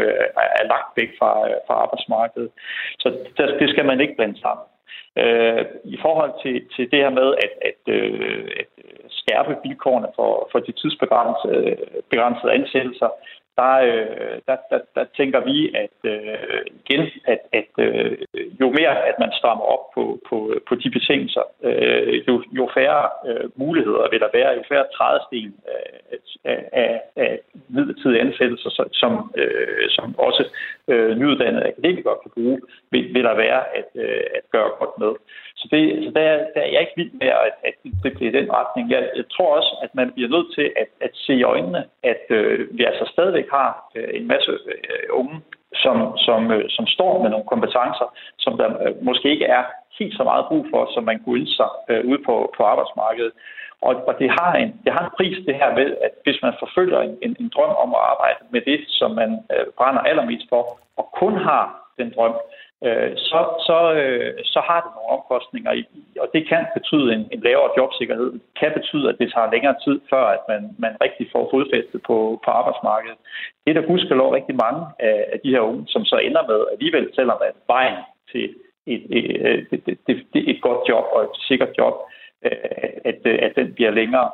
[0.62, 1.32] er lagt væk fra,
[1.68, 2.50] fra arbejdsmarkedet.
[3.00, 3.08] Så
[3.38, 4.66] det, det skal man ikke blande sammen.
[5.84, 7.94] I forhold til, til det her med at, at,
[8.62, 8.72] at
[9.10, 11.78] skærpe vilkårene for, for de tidsbegrænsede
[12.10, 13.10] begrænsede ansættelser,
[13.58, 18.18] der, øh, der, der, der tænker vi, at øh, igen, at, at øh,
[18.62, 20.38] jo mere at man strammer op på, på,
[20.68, 25.54] på de betingelser, øh, jo, jo færre øh, muligheder vil der være, jo færre trædesten
[25.68, 27.40] af, af, af, af
[27.70, 30.44] midlertidige ansættelser, som, øh, som også
[30.88, 32.60] øh, nyuddannede akademikere kan bruge,
[32.92, 35.14] vil, vil der være at, øh, at gøre godt med.
[35.60, 36.26] Så, det, så der,
[36.56, 38.92] der er jeg ikke vild med, at, at det bliver den retning.
[38.92, 42.24] Jeg, jeg tror også, at man bliver nødt til at, at se i øjnene, at
[42.30, 45.42] øh, vi altså stadigvæk har øh, en masse øh, unge,
[45.84, 49.64] som, som, øh, som står med nogle kompetencer, som der øh, måske ikke er
[50.00, 53.34] helt så meget brug for, som man kunne ønske sig øh, ude på, på arbejdsmarkedet.
[53.82, 56.54] Og, og det, har en, det har en pris, det her ved, at hvis man
[56.60, 60.46] forfølger en, en, en drøm om at arbejde med det, som man øh, brænder allermest
[60.50, 61.64] for, og kun har
[62.00, 65.84] den drøm, øh, Øh, så, så, øh, så har det nogle omkostninger, i,
[66.20, 68.32] og det kan betyde en, en lavere jobsikkerhed.
[68.32, 72.00] Det kan betyde, at det tager længere tid, før at man, man rigtig får fodfæstet
[72.10, 73.18] på, på arbejdsmarkedet.
[73.64, 76.60] Det er der gudskelov rigtig mange af, af de her unge, som så ender med
[76.74, 78.00] alligevel, selvom at vejen
[78.32, 78.46] til
[78.94, 81.96] et, et, et, et, et, godt job og et sikkert job,
[82.46, 82.52] øh,
[83.10, 84.30] at, at den bliver længere.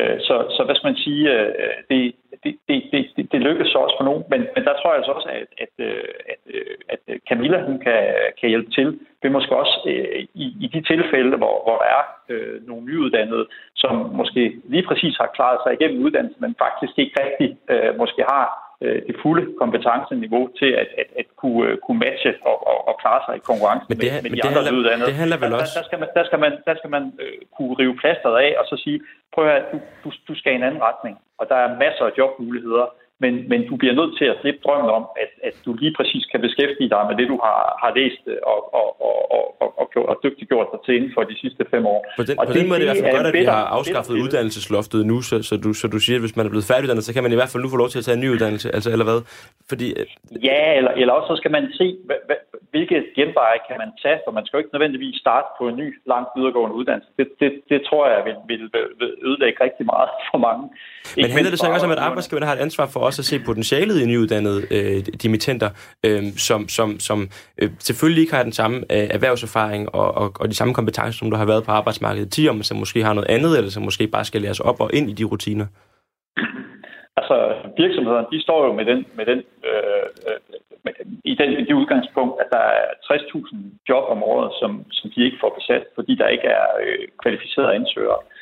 [0.00, 1.52] Øh, så, så hvad skal man sige, øh,
[1.90, 2.82] det, det, det,
[3.16, 5.48] det, det lykkes så også for nogen, men, men der tror jeg altså også, at,
[5.64, 8.00] at, øh, at, øh, at Camilla hun kan,
[8.40, 8.98] kan hjælpe til.
[9.22, 9.76] Det måske også
[10.34, 15.16] i, i de tilfælde, hvor, hvor der er øh, nogle nyuddannede, som måske lige præcis
[15.16, 18.65] har klaret sig igennem uddannelsen, men faktisk ikke rigtig øh, måske har
[19.08, 23.20] det fulde kompetenceniveau til at, at, at kunne, uh, kunne matche og, og, og klare
[23.26, 25.08] sig i konkurrence men det, med, med de det andre handler, uddannede.
[25.10, 25.74] Det handler vel også...
[25.74, 28.50] Der, der, skal man, der skal man, der skal man øh, kunne rive plasteret af
[28.60, 28.98] og så sige,
[29.34, 32.12] prøv at du, du, du skal i en anden retning, og der er masser af
[32.18, 32.86] jobmuligheder,
[33.24, 36.24] men, men du bliver nødt til at slippe drømmen om, at, at du lige præcis
[36.32, 40.08] kan beskæftige dig med det, du har, har læst og, og, og, og, og, og,
[40.10, 42.00] og dygtiggjort dig til inden for de sidste fem år.
[42.18, 43.44] På den, og på det, den måde er det i hvert fald godt, at vi
[43.54, 46.50] har afskaffet bitter, uddannelsesloftet nu, så, så, du, så du siger, at hvis man er
[46.54, 48.24] blevet færdiguddannet, så kan man i hvert fald nu få lov til at tage en
[48.24, 49.20] ny uddannelse, altså, eller hvad?
[49.70, 50.06] Fordi, øh,
[50.48, 51.86] ja, eller, eller også så skal man se,
[52.70, 55.88] hvilke genveje kan man tage, for man skal jo ikke nødvendigvis starte på en ny,
[56.12, 57.10] langt videregående uddannelse.
[57.18, 58.62] Det, det, det tror jeg vil, vil
[59.28, 60.64] ødelægge rigtig meget for mange.
[61.16, 63.26] Men handler det så ikke også om, at arbejdsgiverne har et ansvar for også at
[63.30, 65.70] se potentialet i nyuddannede øh, dimittenter,
[66.06, 67.18] øh, som, som, som
[67.60, 71.30] øh, selvfølgelig ikke har den samme øh, erhvervserfaring og, og, og de samme kompetencer, som
[71.30, 73.82] du har været på arbejdsmarkedet 10 år, men som måske har noget andet, eller som
[73.82, 75.66] måske bare skal læres op og ind i de rutiner?
[77.18, 77.36] Altså,
[77.76, 79.38] virksomhederne, de står jo med den, med den,
[79.68, 80.06] øh,
[80.84, 80.92] med,
[81.24, 83.56] i, den, i det udgangspunkt, at der er 60.000
[83.88, 87.74] job om året, som, som de ikke får besat, fordi der ikke er øh, kvalificerede
[87.74, 88.20] ansøgere.
[88.22, 88.35] Øh,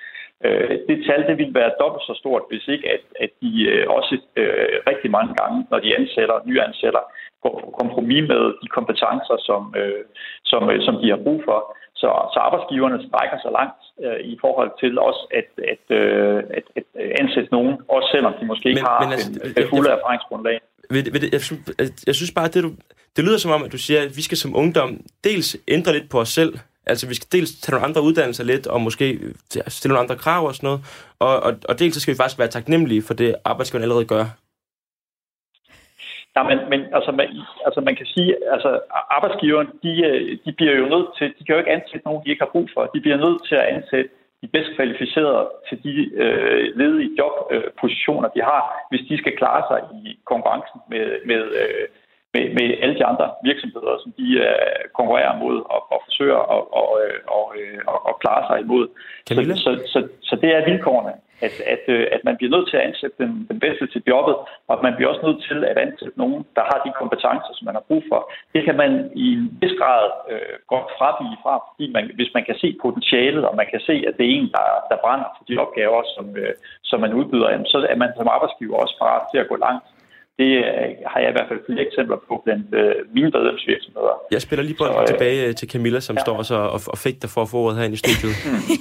[0.89, 4.14] det tal det vil være dobbelt så stort, hvis ikke at, at de øh, også
[4.37, 7.05] øh, rigtig mange gange, når de ansætter, nyansætter,
[7.43, 10.03] går på kompromis med de kompetencer, som, øh,
[10.51, 11.59] som, øh, som de har brug for.
[12.01, 16.64] Så, så arbejdsgiverne strækker sig langt øh, i forhold til også at, at, øh, at,
[16.80, 16.87] at
[17.20, 19.99] ansætte nogen, også selvom de måske ikke men, har men altså, en, det fulde jeg,
[19.99, 20.57] erfaringsgrundlag.
[20.91, 21.05] Jeg,
[21.37, 21.41] jeg,
[21.80, 22.70] jeg, jeg synes bare, at det, du,
[23.16, 24.91] det lyder som om, at du siger, at vi skal som ungdom
[25.24, 26.53] dels ændre lidt på os selv,
[26.87, 29.07] Altså, vi skal dels tage nogle andre uddannelser lidt, og måske
[29.68, 30.80] stille nogle andre krav og sådan noget.
[31.18, 34.24] Og, og, og dels så skal vi faktisk være taknemmelige for det, arbejdsgiveren allerede gør.
[36.37, 37.28] Ja, men, men altså, man,
[37.66, 38.70] altså man kan sige, altså
[39.16, 42.30] arbejdsgiveren, de, øh, de bliver jo nødt til, de kan jo ikke ansætte nogen, de
[42.30, 42.91] ikke har brug for.
[42.95, 44.11] De bliver nødt til at ansætte
[44.43, 49.62] de bedst kvalificerede til de øh, ledige jobpositioner, øh, de har, hvis de skal klare
[49.70, 51.87] sig i konkurrencen med, med, øh,
[52.35, 56.62] med, med alle de andre virksomheder, som de øh, konkurrerer mod og, og forsøger at
[56.80, 56.87] og,
[57.37, 57.45] og,
[57.93, 58.85] og, og klare sig imod.
[59.26, 61.12] Så, så, så, så det er vilkårene
[61.47, 64.37] at, at, øh, at man bliver nødt til at ansætte den, den bedste til jobbet,
[64.68, 67.64] og at man bliver også nødt til at ansætte nogen, der har de kompetencer, som
[67.68, 68.20] man har brug for.
[68.55, 68.91] Det kan man
[69.24, 73.45] i en vis grad øh, godt frabige fra, fordi man, hvis man kan se potentialet,
[73.49, 76.26] og man kan se, at det er en, der, der brænder for de opgaver, som,
[76.43, 76.55] øh,
[76.91, 79.87] som man udbyder, så er man som arbejdsgiver også parat til at gå langt
[80.39, 80.64] det øh,
[81.11, 84.14] har jeg i hvert fald flere eksempler på blandt øh, mine medlemsvirksomheder.
[84.30, 86.20] Jeg spiller lige bolden øh, tilbage til Camilla, som ja.
[86.20, 88.35] står også og, og fægter for at få ordet herinde i studiet.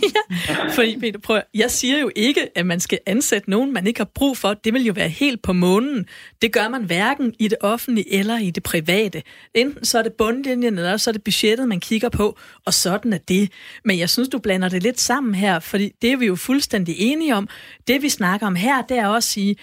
[0.49, 3.99] ja, fordi Peter, prøv, jeg siger jo ikke, at man skal ansætte nogen, man ikke
[3.99, 4.53] har brug for.
[4.53, 6.07] Det vil jo være helt på månen.
[6.41, 9.23] Det gør man hverken i det offentlige eller i det private.
[9.53, 13.13] Enten så er det bundlinjen, eller så er det budgettet, man kigger på, og sådan
[13.13, 13.51] er det.
[13.85, 16.95] Men jeg synes, du blander det lidt sammen her, fordi det er vi jo fuldstændig
[16.99, 17.47] enige om.
[17.87, 19.55] Det vi snakker om her, det er også at sige,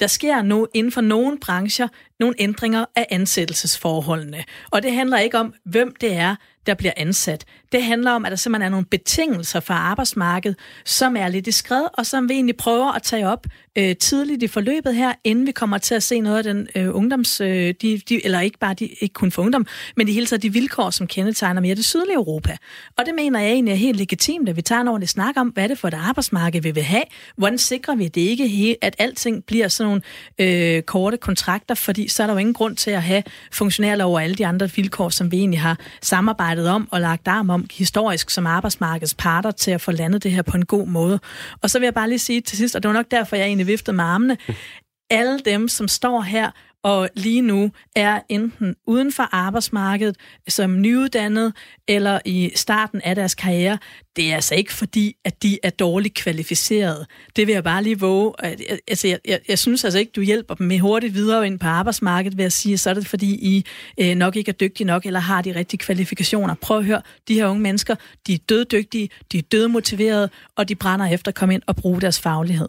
[0.00, 1.88] der sker nu inden for nogle brancher
[2.20, 4.44] nogle ændringer af ansættelsesforholdene.
[4.70, 6.36] Og det handler ikke om, hvem det er,
[6.68, 7.44] der bliver ansat.
[7.72, 11.52] Det handler om, at der simpelthen er nogle betingelser for arbejdsmarkedet, som er lidt i
[11.52, 13.46] skred, og som vi egentlig prøver at tage op
[13.78, 16.96] øh, tidligt i forløbet her, inden vi kommer til at se noget af den øh,
[16.96, 17.40] ungdoms...
[17.40, 19.66] Øh, de, de, eller ikke bare de, ikke kun for ungdom,
[19.96, 22.56] men de hele taget de vilkår, som kendetegner mere det sydlige Europa.
[22.98, 25.48] Og det mener jeg egentlig er helt legitimt, at vi tager en ordentlig snak om,
[25.48, 27.04] hvad er det for et arbejdsmarked, vi vil have?
[27.36, 32.22] Hvordan sikrer vi det ikke, at alting bliver sådan nogle øh, korte kontrakter, fordi så
[32.22, 35.32] er der jo ingen grund til at have funktionærer over alle de andre vilkår, som
[35.32, 39.80] vi egentlig har samarbejdet om og lagt arm om historisk som arbejdsmarkedets parter til at
[39.80, 41.20] få landet det her på en god måde.
[41.62, 43.46] Og så vil jeg bare lige sige til sidst, og det var nok derfor, jeg
[43.46, 44.36] egentlig viftede med armene,
[45.10, 46.50] alle dem, som står her
[46.84, 50.16] og lige nu er enten uden for arbejdsmarkedet
[50.48, 51.52] som nyuddannet
[51.88, 53.78] eller i starten af deres karriere.
[54.16, 57.06] Det er altså ikke fordi, at de er dårligt kvalificeret.
[57.36, 58.32] Det vil jeg bare lige våge.
[58.88, 61.66] Altså, jeg, jeg, jeg synes altså ikke, du hjælper dem med hurtigt videre ind på
[61.66, 63.64] arbejdsmarkedet ved at sige, så er det fordi, I
[64.00, 66.54] øh, nok ikke er dygtige nok eller har de rigtige kvalifikationer.
[66.54, 67.94] Prøv at høre, de her unge mennesker,
[68.26, 72.00] de er døddygtige, de er dødmotiverede, og de brænder efter at komme ind og bruge
[72.00, 72.68] deres faglighed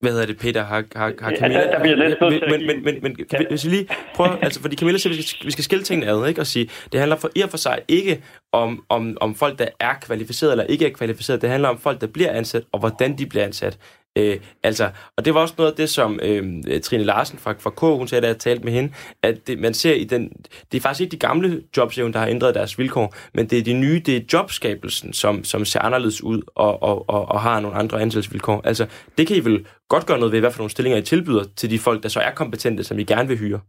[0.00, 1.60] hvad hedder det, Peter, har, har, har Camilla...
[1.60, 4.60] Ja, der, der bliver lidt men, men, men, men, men hvis vi lige prøver, altså,
[4.60, 6.40] fordi Camilla siger, vi skal, vi skal skille tingene ad, ikke?
[6.40, 8.22] Og sige, det handler for i og for sig ikke
[8.52, 11.42] om, om, om folk, der er kvalificeret eller ikke er kvalificeret.
[11.42, 13.78] Det handler om folk, der bliver ansat, og hvordan de bliver ansat.
[14.16, 17.70] Øh, altså, og det var også noget af det, som øh, Trine Larsen fra, fra
[17.70, 18.92] K, hun sagde, da jeg talte med hende,
[19.22, 20.32] at det, man ser i den,
[20.72, 23.62] det er faktisk ikke de gamle jobs, der har ændret deres vilkår, men det er
[23.62, 27.60] de nye, det er jobskabelsen, som, som ser anderledes ud og, og, og, og har
[27.60, 28.60] nogle andre ansættelsesvilkår.
[28.64, 28.86] Altså,
[29.18, 31.70] det kan I vel godt gøre noget ved, hvad for nogle stillinger I tilbyder til
[31.70, 33.60] de folk, der så er kompetente, som I gerne vil hyre.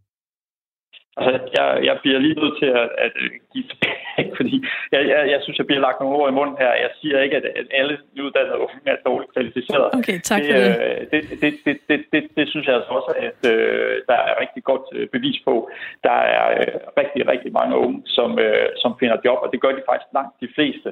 [1.18, 3.12] Altså, jeg, jeg bliver lige nødt til at, at
[3.54, 4.56] give tilbage, fordi
[4.94, 6.72] jeg, jeg, jeg synes, jeg bliver lagt nogle ord i munden her.
[6.86, 9.90] Jeg siger ikke, at, at alle nyuddannede unge er dårligt kvalificeret.
[10.00, 10.74] Okay, tak det, for det.
[10.86, 14.34] Øh, det, det, det, det, det, det synes jeg altså også, at øh, der er
[14.44, 15.70] rigtig godt øh, bevis på.
[16.08, 19.72] Der er øh, rigtig, rigtig mange unge, som, øh, som finder job, og det gør
[19.78, 20.90] de faktisk langt de fleste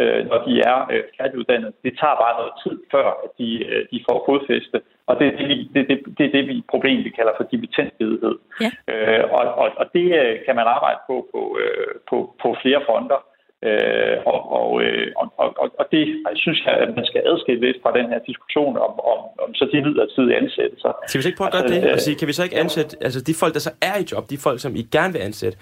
[0.00, 1.72] øh, når de er øh, færdiguddannede.
[1.84, 4.78] Det tager bare noget tid, før at de, øh, de får fodfæste.
[5.08, 8.36] Og det er det, det, det, det, er det vi, problem, vi kalder for dimittentledighed.
[8.64, 8.70] Ja.
[8.92, 12.80] Øh, og, og, og det øh, kan man arbejde på på, øh, på, på flere
[12.88, 13.20] fronter.
[13.68, 15.26] Øh, og, og, øh, og,
[15.62, 18.76] og, og det jeg synes jeg, at man skal adskille lidt fra den her diskussion
[18.76, 20.92] om, om, om så de midlertidige ansættelser.
[21.06, 21.92] Skal vi så ikke prøve at gøre altså, det?
[21.92, 24.30] Og sige, kan vi så ikke ansætte, altså de folk, der så er i job,
[24.30, 25.58] de folk, som I gerne vil ansætte,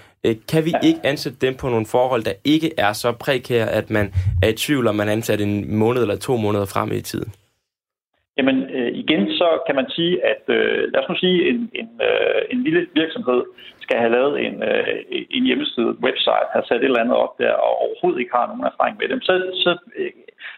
[0.53, 0.87] kan vi ja.
[0.89, 4.07] ikke ansætte dem på nogle forhold, der ikke er så prekære, at man
[4.43, 7.33] er i tvivl, om man ansætter en måned eller to måneder frem i tiden?
[8.39, 8.57] Jamen
[9.07, 12.61] igen, så kan man sige, at øh, lad os nu sige, en, en, øh, en
[12.67, 13.43] lille virksomhed
[13.85, 14.97] skal have lavet en, øh,
[15.37, 18.71] en hjemmeside, website, har sat et eller andet op der, og overhovedet ikke har nogen
[18.73, 19.33] erfaring med dem, så,
[19.65, 20.11] så, øh,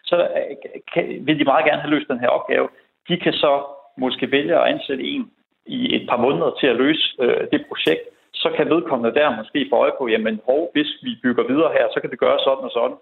[0.05, 0.55] så øh,
[0.93, 2.69] kan, vil de meget gerne have løst den her opgave.
[3.09, 3.53] De kan så
[3.99, 5.31] måske vælge at ansætte en
[5.67, 9.67] i et par måneder til at løse øh, det projekt, så kan vedkommende der måske
[9.71, 12.65] få øje på, jamen hov, hvis vi bygger videre her, så kan det gøre sådan
[12.69, 12.99] og sådan.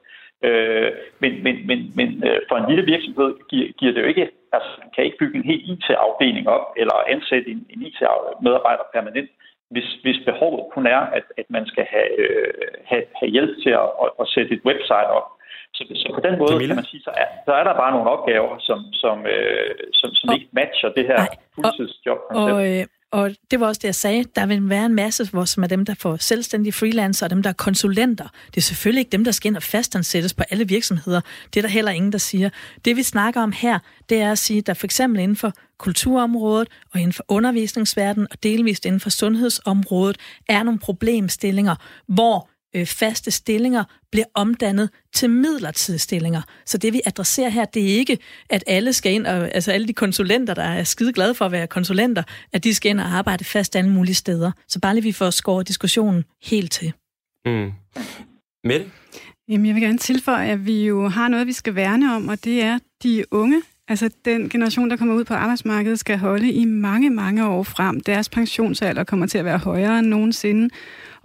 [0.47, 0.91] Øh,
[1.23, 4.73] men men, men, men øh, for en lille virksomhed giver, giver det jo ikke, altså
[4.83, 9.31] man kan ikke bygge en helt IT-afdeling op, eller ansætte en, en IT-medarbejder permanent
[9.71, 13.73] hvis, hvis behovet kun er, at, at man skal have, øh, have, have hjælp til
[13.83, 15.29] at, at, at sætte et website op.
[15.75, 16.75] Så, så på den måde Camilla?
[16.75, 20.11] kan man sige, så er, så er der bare nogle opgaver, som, som, øh, som,
[20.19, 21.21] som ikke matcher det her
[21.55, 22.21] fuldtidsjob.
[22.31, 22.83] Og, og, øh,
[23.13, 24.25] og det var også det, jeg sagde.
[24.37, 27.43] Der vil være en masse, hvor, som er dem, der får selvstændige freelancer, og dem,
[27.43, 28.29] der er konsulenter.
[28.47, 31.21] Det er selvfølgelig ikke dem, der skal ind og fastansættes på alle virksomheder.
[31.55, 32.51] Det er der heller ingen, der siger.
[32.85, 33.79] Det, vi snakker om her,
[34.09, 38.29] det er at sige, at der for eksempel inden for kulturområdet og inden for undervisningsverdenen
[38.31, 40.17] og delvist inden for sundhedsområdet
[40.49, 41.77] er nogle problemstillinger,
[42.07, 46.43] hvor øh, faste stillinger bliver omdannet til midlertidige stillinger.
[46.67, 48.19] Så det vi adresserer her, det er ikke,
[48.51, 51.53] at alle skal ind, og, altså alle de konsulenter, der er skide glade for at
[51.53, 52.23] være konsulenter,
[52.53, 54.53] at de skal ind og arbejde fast alle mulige steder.
[54.69, 56.93] Så bare lige vi får skåret diskussionen helt til.
[57.47, 57.73] Mm.
[58.65, 58.87] Mette?
[59.49, 62.45] Jamen, jeg vil gerne tilføje, at vi jo har noget, vi skal værne om, og
[62.45, 63.63] det er de unge.
[63.89, 68.01] Altså, den generation, der kommer ud på arbejdsmarkedet, skal holde i mange, mange år frem.
[68.01, 70.69] Deres pensionsalder kommer til at være højere end nogensinde.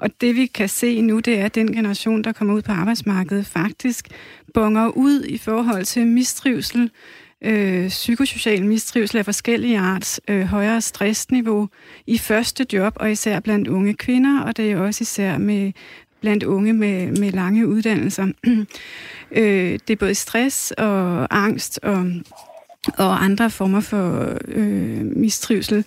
[0.02, 2.72] Og det vi kan se nu, det er, at den generation, der kommer ud på
[2.72, 4.08] arbejdsmarkedet, faktisk
[4.54, 6.92] bonger ud i forhold til mistrivsel,
[7.42, 11.70] øh, psykosocial mistrivsel af forskellige arts, øh, højere stressniveau
[12.08, 15.72] i første job, og især blandt unge kvinder, og det er også især med
[16.22, 18.28] blandt unge med, med lange uddannelser.
[19.32, 22.12] øh, det er både stress og angst og,
[22.98, 25.86] og andre former for øh, mistrivsel.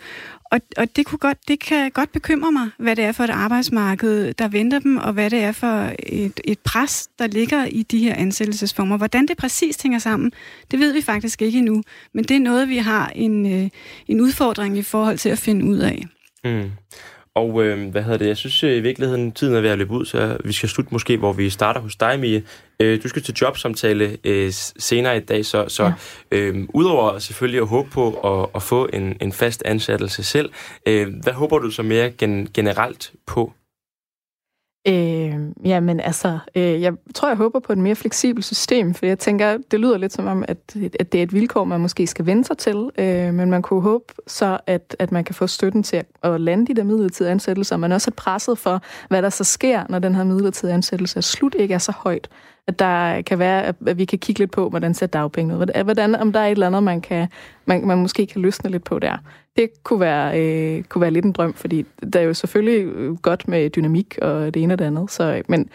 [0.51, 3.31] Og, og det, kunne godt, det kan godt bekymre mig, hvad det er for et
[3.31, 7.83] arbejdsmarked, der venter dem, og hvad det er for et, et pres, der ligger i
[7.83, 8.97] de her ansættelsesformer.
[8.97, 10.33] Hvordan det præcis hænger sammen,
[10.71, 11.83] det ved vi faktisk ikke endnu.
[12.13, 13.71] Men det er noget, vi har en, øh,
[14.09, 16.05] en udfordring i forhold til at finde ud af.
[16.45, 16.71] Mm.
[17.35, 18.27] Og øh, hvad hedder det?
[18.27, 20.95] Jeg synes øh, i virkeligheden, tiden er ved at løbe ud, så vi skal slutte
[20.95, 22.43] måske, hvor vi starter hos dig, Mie.
[22.81, 25.93] Øh, du skal til jobsamtale øh, senere i dag, så, så ja.
[26.31, 30.51] øh, udover selvfølgelig at håbe på at, at få en, en fast ansættelse selv,
[30.87, 33.53] øh, hvad håber du så mere gen, generelt på?
[34.89, 39.19] Øh, jamen altså, øh, jeg tror, jeg håber på et mere fleksibelt system, for jeg
[39.19, 40.59] tænker, det lyder lidt som om, at,
[41.01, 43.83] at det er et vilkår, man måske skal vende sig til, øh, men man kunne
[43.83, 47.31] håbe så, at, at man kan få støtten til at, at lande de der midlertidige
[47.31, 51.17] ansættelser, men også at presset for, hvad der så sker, når den her midlertidige ansættelse
[51.17, 52.29] er slut, ikke er så højt.
[52.67, 55.83] At der kan være, at vi kan kigge lidt på, hvordan ser dagpenge ud.
[55.85, 57.29] Hvordan, om der er et eller andet, man, kan,
[57.67, 59.19] man, man måske kan løsne lidt på der
[59.57, 63.17] det kunne være, øh, kunne være lidt en drøm, fordi der er jo selvfølgelig øh,
[63.17, 65.11] godt med dynamik og det ene og det andet.
[65.11, 65.71] Så, øh, men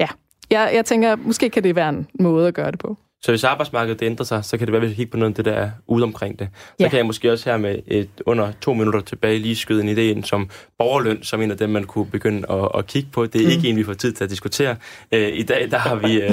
[0.00, 0.08] ja,
[0.50, 2.96] jeg, jeg tænker, måske kan det være en måde at gøre det på.
[3.22, 5.34] Så hvis arbejdsmarkedet ændrer sig, så kan det være, at vi kigger på noget af
[5.34, 6.48] det, der er ude omkring det.
[6.54, 6.88] Så ja.
[6.88, 10.00] kan jeg måske også her med et, under to minutter tilbage lige skyde en idé
[10.00, 13.26] ind som borgerløn, som en af dem, man kunne begynde at, at kigge på.
[13.26, 13.50] Det er mm.
[13.50, 14.76] ikke en, vi får tid til at diskutere.
[15.12, 16.30] Øh, I dag, der har vi, øh,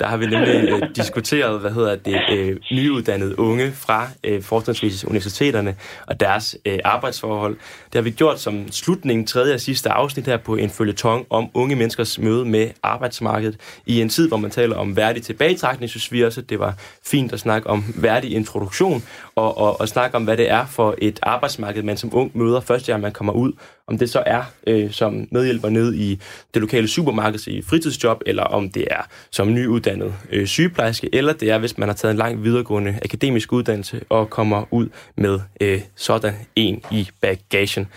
[0.00, 5.04] der har vi nemlig øh, diskuteret, hvad hedder det, øh, nyuddannede unge fra øh, forskningsvis
[5.04, 5.76] universiteterne
[6.06, 7.56] og deres øh, arbejdsforhold.
[7.86, 11.48] Det har vi gjort som slutningen, tredje og sidste afsnit her på en følgetong om
[11.54, 13.60] unge menneskers møde med arbejdsmarkedet.
[13.86, 16.74] I en tid, hvor man taler om værdig tilbagetrækning, synes vi også, at det var
[17.04, 19.04] fint at snakke om værdig introduktion,
[19.34, 22.60] og, og, og snakke om, hvad det er for et arbejdsmarked, man som ung møder
[22.60, 23.52] første gang, man kommer ud.
[23.88, 26.20] Om det så er øh, som medhjælper ned i
[26.54, 31.50] det lokale supermarked i fritidsjob, eller om det er som nyuddannet øh, sygeplejerske, eller det
[31.50, 35.80] er, hvis man har taget en lang videregående akademisk uddannelse og kommer ud med øh,
[35.96, 37.88] sådan en i bagagen.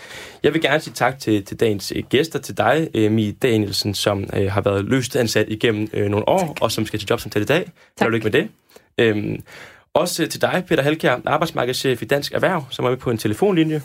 [0.42, 3.94] Jeg vil gerne sige tak til, til dagens øh, gæster, til dig, øh, Mie Danielsen,
[3.94, 6.62] som øh, har været løst ansat igennem øh, nogle år, tak.
[6.62, 7.70] og som skal til jobsamtale i dag.
[7.96, 8.10] Tak.
[8.10, 8.48] lykke med det.
[8.98, 9.42] Øhm,
[9.94, 13.82] også til dig, Peter Halkjær, arbejdsmarkedschef i Dansk Erhverv, som er med på en telefonlinje.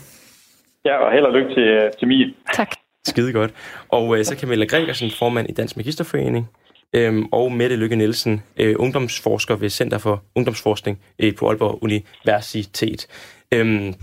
[0.86, 2.34] Ja, og held og lykke til, til Mie.
[2.52, 2.70] Tak.
[3.06, 3.52] Skide godt.
[3.88, 6.50] Og øh, så Camilla Gregersen, formand i Dansk Magisterforening,
[6.92, 13.06] øhm, og Mette Lykke Nielsen, øh, ungdomsforsker ved Center for Ungdomsforskning øh, på Aalborg Universitet.
[13.54, 13.94] Øhm,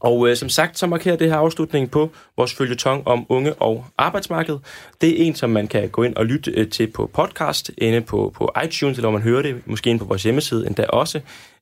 [0.00, 3.84] og øh, som sagt, så markerer det her afslutning på vores følgetong om unge og
[3.98, 4.58] arbejdsmarked.
[5.00, 8.00] Det er en, som man kan gå ind og lytte øh, til på podcast, inde
[8.00, 11.20] på, på iTunes, eller hvor man hører det, måske ind på vores hjemmeside endda også.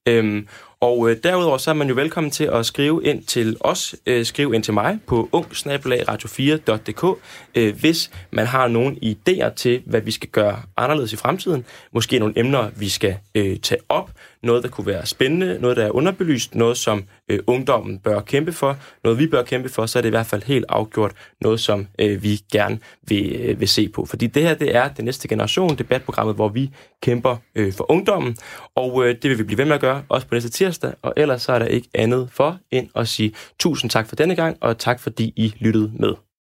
[0.08, 0.48] Øhm,
[0.80, 4.26] og øh, derudover så er man jo velkommen til at skrive ind til os, øh,
[4.26, 7.18] skrive ind til mig på ungsnabelagradio4.dk,
[7.54, 11.64] øh, hvis man har nogle idéer til, hvad vi skal gøre anderledes i fremtiden.
[11.92, 14.10] Måske nogle emner, vi skal øh, tage op,
[14.42, 18.52] noget, der kunne være spændende, noget, der er underbelyst, noget, som øh, ungdommen bør kæmpe
[18.52, 21.60] for, noget, vi bør kæmpe for, så er det i hvert fald helt afgjort noget,
[21.60, 24.04] som øh, vi gerne vil, øh, vil se på.
[24.04, 26.70] Fordi det her, det er den næste generation, debatprogrammet, hvor vi
[27.02, 28.36] kæmper øh, for ungdommen,
[28.74, 31.12] og øh, det vil vi blive ved med at gøre, også på næste tirsdag, og
[31.16, 34.56] ellers så er der ikke andet for end at sige tusind tak for denne gang,
[34.60, 36.29] og tak fordi I lyttede med.